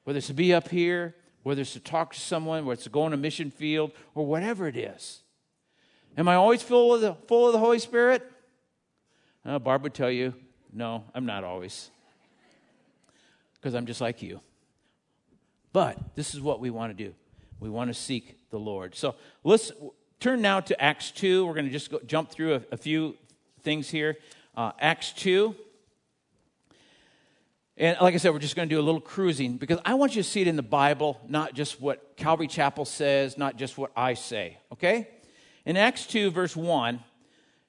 [0.04, 2.90] whether it's to be up here, whether it's to talk to someone, whether it's to
[2.90, 5.22] go on a mission field, or whatever it is.
[6.18, 8.30] Am I always full of the, full of the Holy Spirit?
[9.46, 10.34] Uh, Barb would tell you,
[10.72, 11.90] no, I'm not always.
[13.56, 14.42] Because I'm just like you.
[15.72, 17.16] But this is what we want to do.
[17.60, 18.96] We want to seek the Lord.
[18.96, 19.72] So let's
[20.20, 21.46] turn now to Acts 2.
[21.46, 23.18] We're going to just go, jump through a, a few
[23.62, 24.18] things here.
[24.56, 25.56] Uh, Acts 2.
[27.78, 30.16] And like I said, we're just going to do a little cruising because I want
[30.16, 33.78] you to see it in the Bible, not just what Calvary Chapel says, not just
[33.78, 35.08] what I say, okay?
[35.66, 37.00] In Acts 2, verse 1,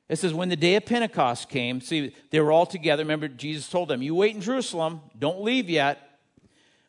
[0.08, 3.02] it says, When the day of Pentecost came, see, they were all together.
[3.02, 6.13] Remember, Jesus told them, You wait in Jerusalem, don't leave yet.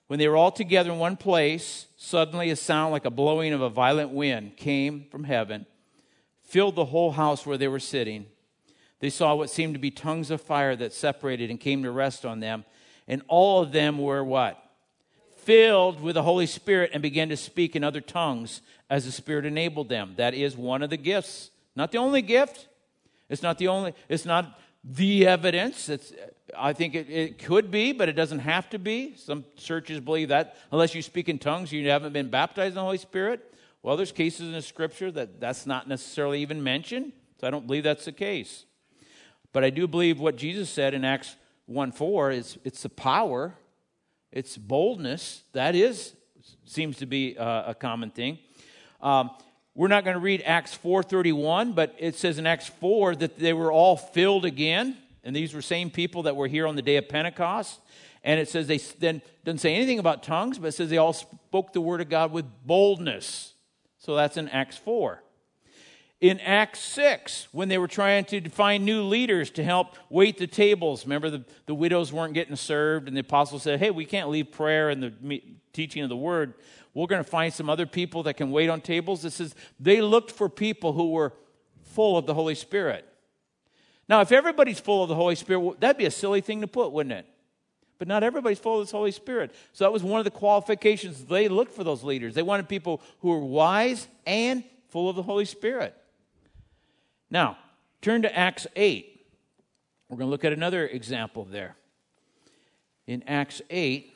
[0.07, 3.61] When they were all together in one place, suddenly a sound like a blowing of
[3.61, 5.65] a violent wind came from heaven,
[6.43, 8.27] filled the whole house where they were sitting.
[8.99, 12.25] They saw what seemed to be tongues of fire that separated and came to rest
[12.25, 12.65] on them
[13.07, 14.61] and all of them were what?
[15.37, 19.45] Filled with the Holy Spirit and began to speak in other tongues as the Spirit
[19.45, 20.13] enabled them.
[20.17, 21.51] That is one of the gifts.
[21.75, 22.67] Not the only gift.
[23.29, 25.89] It's not the only, it's not the evidence.
[25.89, 26.13] It's,
[26.57, 29.15] I think it, it could be, but it doesn't have to be.
[29.17, 32.81] Some churches believe that unless you speak in tongues, you haven't been baptized in the
[32.81, 33.53] Holy Spirit.
[33.81, 37.67] Well, there's cases in the scripture that that's not necessarily even mentioned, so I don't
[37.67, 38.65] believe that's the case.
[39.53, 43.55] But I do believe what Jesus said in Acts 1 4 is it's the power,
[44.31, 45.43] it's boldness.
[45.53, 46.13] That is,
[46.65, 48.39] seems to be a, a common thing.
[49.01, 49.31] Um,
[49.75, 53.53] we're not going to read Acts 4:31, but it says in Acts 4 that they
[53.53, 56.95] were all filled again, and these were same people that were here on the day
[56.97, 57.79] of Pentecost.
[58.23, 61.13] And it says they then doesn't say anything about tongues, but it says they all
[61.13, 63.53] spoke the word of God with boldness.
[63.99, 65.21] So that's in Acts 4
[66.21, 70.47] in Acts 6 when they were trying to find new leaders to help wait the
[70.47, 71.05] tables.
[71.05, 74.51] Remember, the, the widows weren't getting served, and the apostles said, Hey, we can't leave
[74.51, 75.41] prayer and the
[75.73, 76.53] teaching of the word.
[76.95, 79.23] We're going to find some other people that can wait on tables.
[79.25, 81.33] It says they looked for people who were
[81.83, 83.05] full of the Holy Spirit.
[84.07, 86.93] Now, if everybody's full of the Holy Spirit, that'd be a silly thing to put,
[86.93, 87.25] wouldn't it?
[87.99, 89.53] But not everybody's full of the Holy Spirit.
[89.73, 91.25] So that was one of the qualifications.
[91.25, 92.33] They looked for those leaders.
[92.33, 95.95] They wanted people who were wise and full of the Holy Spirit.
[97.29, 97.57] Now,
[98.01, 99.25] turn to Acts 8.
[100.07, 101.75] We're going to look at another example there.
[103.05, 104.14] In Acts 8,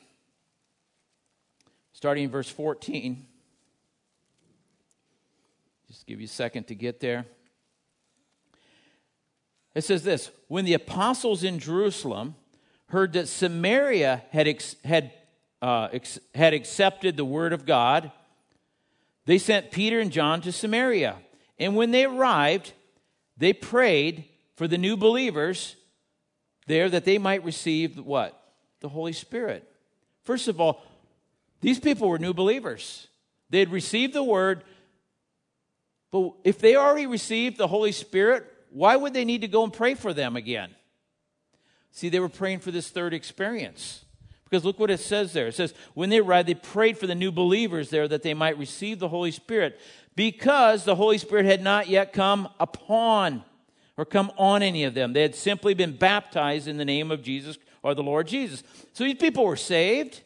[2.00, 3.26] starting in verse 14,
[5.86, 7.26] just give you a second to get there.
[9.74, 12.36] It says this When the apostles in Jerusalem
[12.86, 15.12] heard that Samaria had, ex- had,
[15.60, 18.10] uh, ex- had accepted the word of God,
[19.26, 21.16] they sent Peter and John to Samaria.
[21.58, 22.72] And when they arrived,
[23.36, 24.24] they prayed
[24.56, 25.76] for the new believers
[26.66, 28.42] there that they might receive what?
[28.80, 29.70] The Holy Spirit.
[30.22, 30.82] First of all,
[31.60, 33.08] these people were new believers.
[33.50, 34.64] They had received the word,
[36.10, 39.72] but if they already received the Holy Spirit, why would they need to go and
[39.72, 40.74] pray for them again?
[41.90, 44.04] See, they were praying for this third experience.
[44.44, 45.46] Because look what it says there.
[45.46, 48.58] It says, when they arrived, they prayed for the new believers there that they might
[48.58, 49.78] receive the Holy Spirit
[50.16, 53.44] because the Holy Spirit had not yet come upon
[53.96, 55.12] or come on any of them.
[55.12, 58.64] They had simply been baptized in the name of Jesus or the Lord Jesus.
[58.92, 60.22] So these people were saved,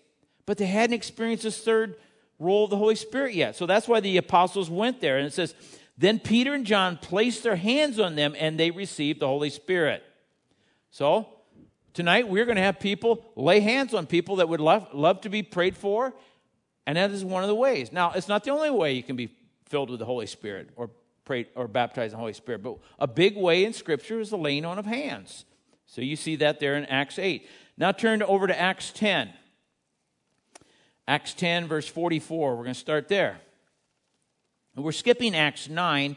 [0.46, 1.96] but they hadn't experienced this third
[2.38, 3.56] role of the Holy Spirit yet.
[3.56, 5.18] So that's why the apostles went there.
[5.18, 5.54] And it says,
[5.96, 10.02] Then Peter and John placed their hands on them and they received the Holy Spirit.
[10.90, 11.28] So
[11.92, 15.28] tonight we're going to have people lay hands on people that would love, love to
[15.28, 16.12] be prayed for.
[16.86, 17.92] And that is one of the ways.
[17.92, 19.30] Now, it's not the only way you can be
[19.64, 20.90] filled with the Holy Spirit or
[21.24, 22.62] prayed or baptized in the Holy Spirit.
[22.62, 25.46] But a big way in Scripture is the laying on of hands.
[25.86, 27.48] So you see that there in Acts 8.
[27.76, 29.32] Now turn over to Acts 10.
[31.06, 32.56] Acts 10, verse 44.
[32.56, 33.38] We're going to start there.
[34.74, 36.16] we're skipping Acts 9.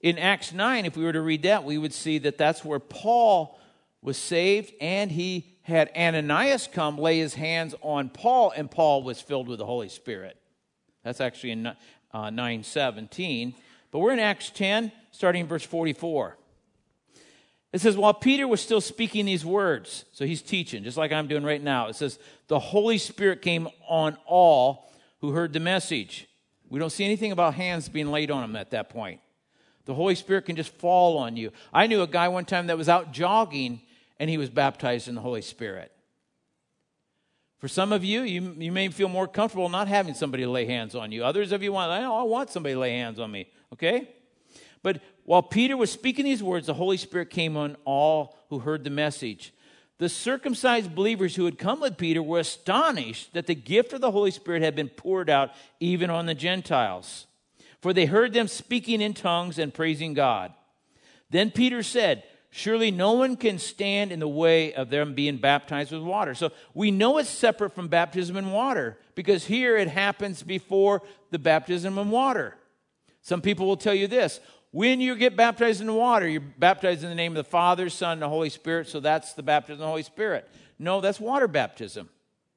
[0.00, 2.78] In Acts 9, if we were to read that, we would see that that's where
[2.78, 3.58] Paul
[4.02, 9.20] was saved and he had Ananias come lay his hands on Paul, and Paul was
[9.20, 10.38] filled with the Holy Spirit.
[11.04, 11.74] That's actually in uh,
[12.12, 13.54] 917.
[13.90, 16.38] But we're in Acts 10, starting in verse 44.
[17.72, 21.28] It says, while Peter was still speaking these words, so he's teaching, just like I'm
[21.28, 24.90] doing right now, it says, the Holy Spirit came on all
[25.20, 26.28] who heard the message.
[26.70, 29.20] We don't see anything about hands being laid on them at that point.
[29.84, 31.50] The Holy Spirit can just fall on you.
[31.72, 33.80] I knew a guy one time that was out jogging
[34.18, 35.92] and he was baptized in the Holy Spirit.
[37.58, 40.94] For some of you, you, you may feel more comfortable not having somebody lay hands
[40.94, 41.24] on you.
[41.24, 44.08] Others of you want, I, I want somebody to lay hands on me, okay?
[44.82, 48.84] But while Peter was speaking these words, the Holy Spirit came on all who heard
[48.84, 49.52] the message.
[49.98, 54.12] The circumcised believers who had come with Peter were astonished that the gift of the
[54.12, 55.50] Holy Spirit had been poured out
[55.80, 57.26] even on the Gentiles,
[57.80, 60.52] for they heard them speaking in tongues and praising God.
[61.30, 65.92] Then Peter said, Surely no one can stand in the way of them being baptized
[65.92, 66.34] with water.
[66.34, 71.38] So we know it's separate from baptism in water because here it happens before the
[71.38, 72.56] baptism in water.
[73.20, 74.40] Some people will tell you this
[74.70, 77.88] when you get baptized in the water, you're baptized in the name of the Father,
[77.88, 80.48] Son, and the Holy Spirit, so that's the baptism of the Holy Spirit.
[80.78, 82.08] No, that's water baptism.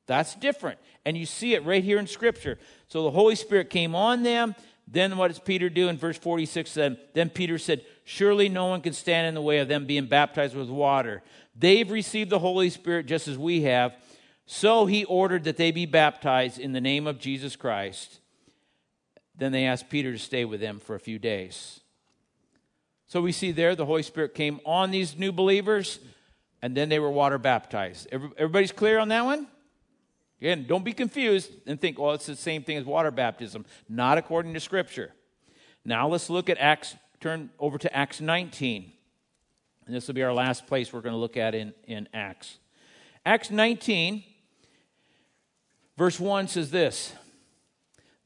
[0.08, 0.80] That's different.
[1.06, 2.58] And you see it right here in Scripture.
[2.88, 4.56] So the Holy Spirit came on them.
[4.88, 6.74] Then what does Peter do in verse 46?
[6.74, 10.08] Then, then Peter said, Surely no one can stand in the way of them being
[10.08, 11.24] baptized with water.
[11.56, 13.96] They've received the Holy Spirit just as we have.
[14.46, 18.20] So he ordered that they be baptized in the name of Jesus Christ.
[19.36, 21.81] Then they asked Peter to stay with them for a few days.
[23.12, 26.00] So we see there the Holy Spirit came on these new believers,
[26.62, 28.08] and then they were water baptized.
[28.10, 29.48] Everybody's clear on that one?
[30.40, 33.66] Again, don't be confused and think, well, it's the same thing as water baptism.
[33.90, 35.12] Not according to Scripture.
[35.84, 38.94] Now let's look at Acts, turn over to Acts 19.
[39.88, 42.60] And this will be our last place we're going to look at in, in Acts.
[43.26, 44.24] Acts 19,
[45.98, 47.12] verse 1 says this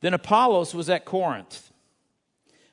[0.01, 1.64] Then Apollos was at Corinth.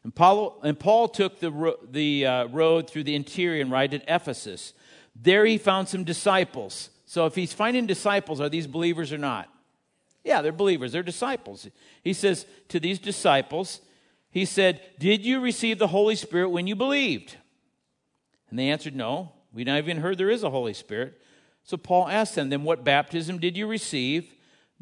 [0.05, 4.05] And Paul, and Paul took the, the uh, road through the interior and arrived at
[4.09, 4.73] Ephesus.
[5.15, 6.91] There he found some disciples.
[7.07, 9.49] So if he's finding disciples, are these believers or not?
[10.25, 11.69] Yeah, they're believers, they're disciples.
[12.03, 13.81] He says to these disciples,
[14.31, 17.37] he said, Did you receive the Holy Spirit when you believed?
[18.49, 21.21] And they answered, No, we not even heard there is a Holy Spirit.
[21.65, 24.33] So Paul asked them, Then what baptism did you receive?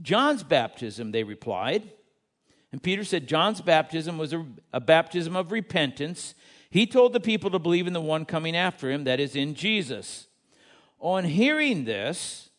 [0.00, 1.90] John's baptism, they replied.
[2.72, 6.34] And Peter said John's baptism was a, a, baptism of repentance.
[6.70, 9.54] He told the people to believe in the one coming after him, that is, in
[9.54, 10.28] Jesus.
[11.00, 12.50] On hearing this,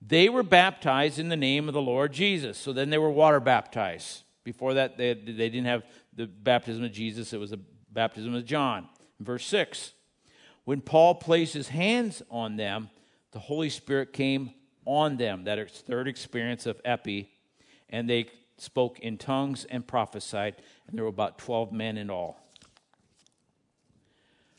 [0.00, 2.58] they were baptized in the name of the Lord Jesus.
[2.58, 4.22] So then they were water baptized.
[4.44, 5.82] Before that, they, they didn't have
[6.14, 7.60] the baptism of Jesus, it was the
[7.90, 8.88] baptism of John.
[9.18, 9.92] Verse 6
[10.64, 12.90] When Paul placed his hands on them,
[13.32, 14.52] the Holy Spirit came
[14.84, 17.30] on them, that third experience of epi,
[17.90, 18.28] and they
[18.58, 22.38] spoke in tongues and prophesied, and there were about 12 men in all.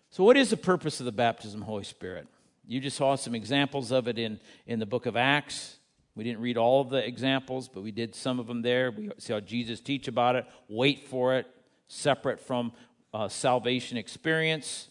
[0.10, 2.28] So, what is the purpose of the baptism of the Holy Spirit?
[2.68, 5.78] You just saw some examples of it in, in the book of Acts.
[6.16, 8.91] We didn't read all of the examples, but we did some of them there.
[8.91, 11.45] We saw Jesus teach about it, wait for it,
[11.88, 12.74] separate from
[13.14, 14.89] uh, salvation experience.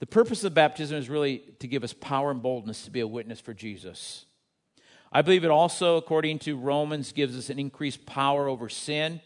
[0.00, 3.06] The purpose of baptism is really to give us power and boldness to be a
[3.06, 4.26] witness for Jesus.
[5.14, 9.20] I believe it also, according to Romans, gives us an increased power over sin.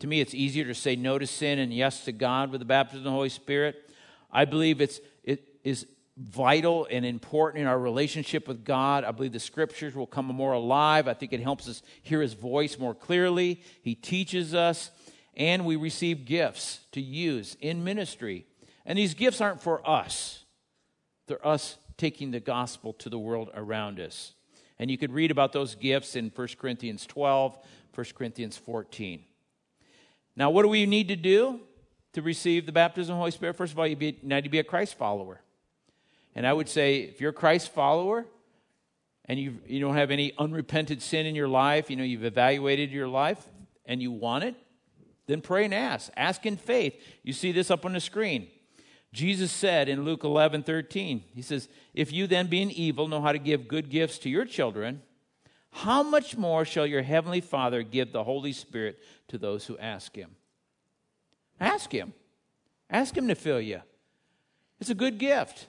[0.00, 2.66] To me, it's easier to say no to sin and yes to God with the
[2.66, 3.76] baptism of the Holy Spirit.
[4.30, 5.86] I believe it's, it is
[6.18, 9.04] vital and important in our relationship with God.
[9.04, 11.08] I believe the scriptures will come more alive.
[11.08, 13.62] I think it helps us hear his voice more clearly.
[13.80, 14.90] He teaches us,
[15.34, 18.44] and we receive gifts to use in ministry.
[18.84, 20.44] And these gifts aren't for us,
[21.26, 24.34] they're us taking the gospel to the world around us.
[24.78, 27.58] And you could read about those gifts in 1 Corinthians 12,
[27.94, 29.24] 1 Corinthians 14.
[30.36, 31.60] Now, what do we need to do
[32.12, 33.56] to receive the baptism of the Holy Spirit?
[33.56, 35.40] First of all, you need to be a Christ follower.
[36.34, 38.26] And I would say, if you're a Christ follower
[39.24, 42.90] and you you don't have any unrepented sin in your life, you know, you've evaluated
[42.90, 43.42] your life
[43.86, 44.54] and you want it,
[45.26, 46.12] then pray and ask.
[46.16, 46.94] Ask in faith.
[47.22, 48.48] You see this up on the screen.
[49.12, 53.32] Jesus said in Luke 11, 13, He says, If you then, being evil, know how
[53.32, 55.02] to give good gifts to your children,
[55.70, 58.98] how much more shall your heavenly Father give the Holy Spirit
[59.28, 60.36] to those who ask Him?
[61.60, 62.12] Ask Him.
[62.90, 63.80] Ask Him to fill you.
[64.80, 65.66] It's a good gift.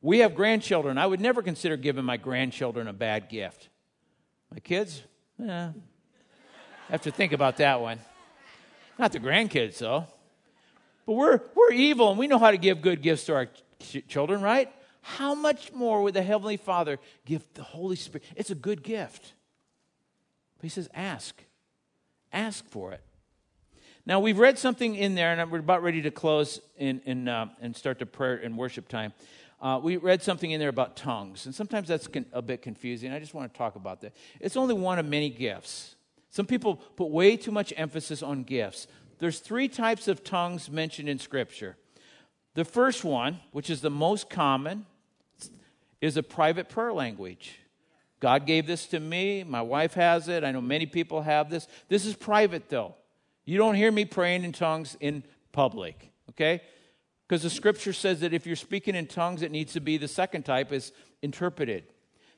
[0.00, 0.98] We have grandchildren.
[0.98, 3.68] I would never consider giving my grandchildren a bad gift.
[4.52, 5.02] My kids,
[5.42, 5.72] eh, I
[6.92, 7.98] have to think about that one.
[8.98, 10.06] Not the grandkids, though.
[11.08, 13.46] But we're, we're evil and we know how to give good gifts to our
[13.80, 14.70] ch- children, right?
[15.00, 18.26] How much more would the Heavenly Father give the Holy Spirit?
[18.36, 19.32] It's a good gift.
[20.58, 21.42] But He says, ask.
[22.30, 23.00] Ask for it.
[24.04, 27.46] Now, we've read something in there, and we're about ready to close in, in, uh,
[27.62, 29.14] and start the prayer and worship time.
[29.62, 33.12] Uh, we read something in there about tongues, and sometimes that's con- a bit confusing.
[33.12, 34.14] I just want to talk about that.
[34.40, 35.94] It's only one of many gifts.
[36.28, 38.88] Some people put way too much emphasis on gifts.
[39.18, 41.76] There's three types of tongues mentioned in Scripture.
[42.54, 44.86] The first one, which is the most common,
[46.00, 47.58] is a private prayer language.
[48.20, 49.44] God gave this to me.
[49.44, 50.44] My wife has it.
[50.44, 51.68] I know many people have this.
[51.88, 52.94] This is private, though.
[53.44, 56.62] You don't hear me praying in tongues in public, okay?
[57.26, 60.08] Because the scripture says that if you're speaking in tongues, it needs to be the
[60.08, 60.92] second type is
[61.22, 61.84] interpreted.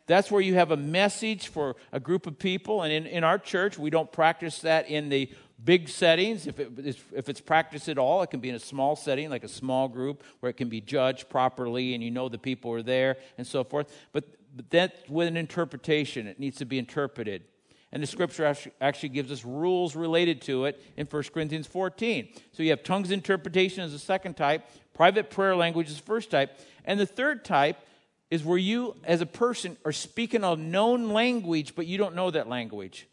[0.07, 2.83] That's where you have a message for a group of people.
[2.83, 5.31] And in, in our church, we don't practice that in the
[5.65, 6.47] big settings.
[6.47, 9.45] If, it, if it's practiced at all, it can be in a small setting, like
[9.45, 12.83] a small group, where it can be judged properly and you know the people are
[12.83, 13.93] there and so forth.
[14.13, 17.45] But, but that with an interpretation, it needs to be interpreted.
[17.93, 22.29] And the scripture actually gives us rules related to it in 1 Corinthians 14.
[22.53, 26.31] So you have tongues interpretation as the second type, private prayer language is the first
[26.31, 27.79] type, and the third type
[28.31, 32.31] is where you, as a person, are speaking a known language, but you don't know
[32.31, 33.09] that language.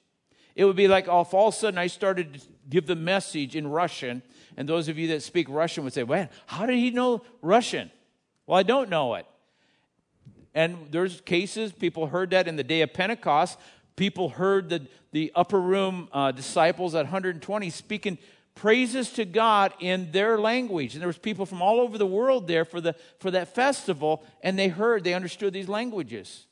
[0.57, 3.55] It would be like if all of a sudden I started to give the message
[3.55, 4.23] in Russian,
[4.57, 7.91] and those of you that speak Russian would say, "Man, how did he know Russian?"
[8.47, 9.27] Well, I don't know it.
[10.55, 13.59] And there's cases, people heard that in the day of Pentecost.
[13.95, 18.17] People heard the, the upper room uh, disciples at 120 speaking
[18.55, 20.95] praises to God in their language.
[20.95, 24.23] And there was people from all over the world there for, the, for that festival,
[24.41, 26.46] and they heard, they understood these languages.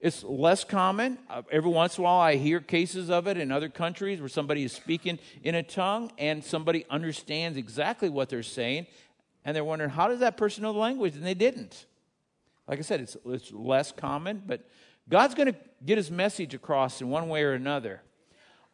[0.00, 1.18] It's less common.
[1.30, 4.28] Uh, every once in a while, I hear cases of it in other countries where
[4.28, 8.86] somebody is speaking in a tongue and somebody understands exactly what they're saying,
[9.44, 11.14] and they're wondering, how does that person know the language?
[11.14, 11.86] And they didn't.
[12.68, 14.68] Like I said, it's, it's less common, but
[15.08, 18.02] God's going to get his message across in one way or another.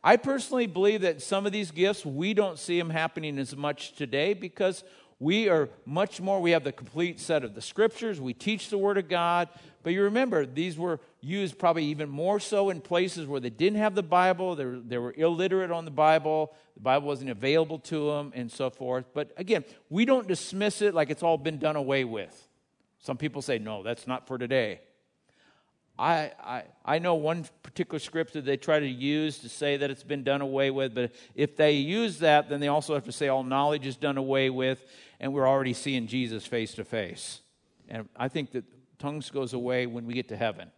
[0.03, 3.95] I personally believe that some of these gifts, we don't see them happening as much
[3.95, 4.83] today because
[5.19, 8.79] we are much more, we have the complete set of the scriptures, we teach the
[8.79, 9.49] Word of God.
[9.83, 13.79] But you remember, these were used probably even more so in places where they didn't
[13.79, 17.79] have the Bible, they were, they were illiterate on the Bible, the Bible wasn't available
[17.79, 19.07] to them, and so forth.
[19.15, 22.49] But again, we don't dismiss it like it's all been done away with.
[22.99, 24.81] Some people say, no, that's not for today.
[25.99, 30.03] I, I, I know one particular scripture they try to use to say that it's
[30.03, 33.29] been done away with, but if they use that, then they also have to say
[33.29, 34.83] all knowledge is done away with,
[35.21, 37.41] and we're already seeing Jesus face to face.
[37.89, 38.65] And I think that
[39.01, 40.71] tongues goes away when we get to heaven.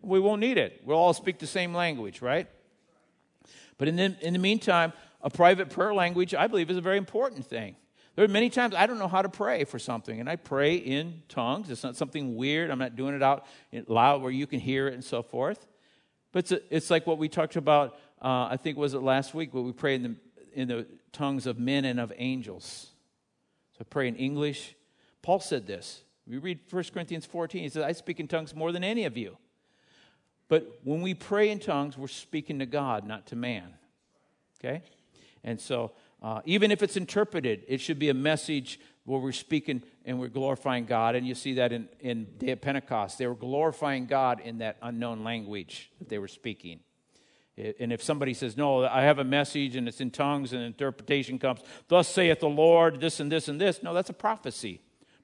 [0.00, 0.80] We won't need it.
[0.84, 2.48] We'll all speak the same language, right?
[3.76, 6.96] But in the, in the meantime, a private prayer language, I believe, is a very
[6.96, 7.76] important thing.
[8.16, 10.76] There are many times I don't know how to pray for something, and I pray
[10.76, 11.70] in tongues.
[11.70, 12.70] It's not something weird.
[12.70, 13.46] I'm not doing it out
[13.86, 15.66] loud where you can hear it and so forth.
[16.32, 19.34] But it's, a, it's like what we talked about, uh, I think was it last
[19.34, 20.14] week, where we pray in the,
[20.54, 22.88] in the tongues of men and of angels.
[23.78, 24.74] So pray in English.
[25.22, 26.02] Paul said this.
[26.26, 27.62] We read 1 Corinthians 14.
[27.62, 29.36] He says, I speak in tongues more than any of you.
[30.48, 33.74] But when we pray in tongues, we're speaking to God, not to man.
[34.58, 34.82] Okay?
[35.44, 35.92] And so
[36.22, 40.28] uh, even if it's interpreted, it should be a message where we're speaking and we're
[40.28, 41.14] glorifying God.
[41.14, 43.18] And you see that in, in Day of Pentecost.
[43.18, 46.80] They were glorifying God in that unknown language that they were speaking.
[47.56, 51.38] And if somebody says, No, I have a message and it's in tongues and interpretation
[51.38, 53.82] comes, Thus saith the Lord, this and this and this.
[53.82, 54.80] No, that's a prophecy.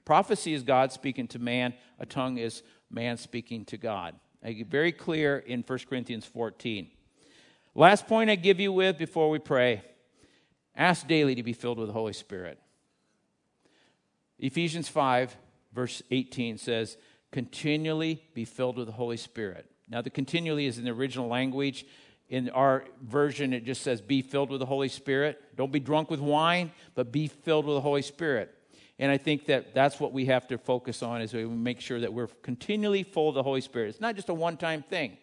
[0.07, 4.15] Prophecy is God speaking to man, a tongue is man speaking to God.
[4.41, 6.87] Very clear in 1 Corinthians 14.
[7.75, 9.83] Last point I give you with before we pray
[10.77, 12.57] Ask daily to be filled with the Holy Spirit.
[14.39, 15.35] Ephesians 5,
[15.73, 16.95] verse 18 says,
[17.31, 19.69] continually be filled with the Holy Spirit.
[19.89, 21.85] Now, the continually is in the original language.
[22.29, 25.41] In our version, it just says, be filled with the Holy Spirit.
[25.57, 28.53] Don't be drunk with wine, but be filled with the Holy Spirit.
[28.99, 31.99] And I think that that's what we have to focus on is we make sure
[31.99, 33.89] that we're continually full of the Holy Spirit.
[33.89, 35.17] It's not just a one time thing.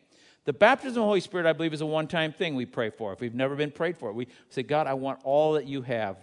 [0.45, 2.91] The baptism of the Holy Spirit, I believe, is a one time thing we pray
[2.91, 3.13] for.
[3.13, 6.19] If we've never been prayed for, we say, God, I want all that you have.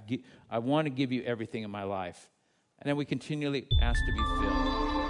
[0.49, 2.29] I want to give you everything in my life.
[2.79, 5.00] And then we continually ask to be filled.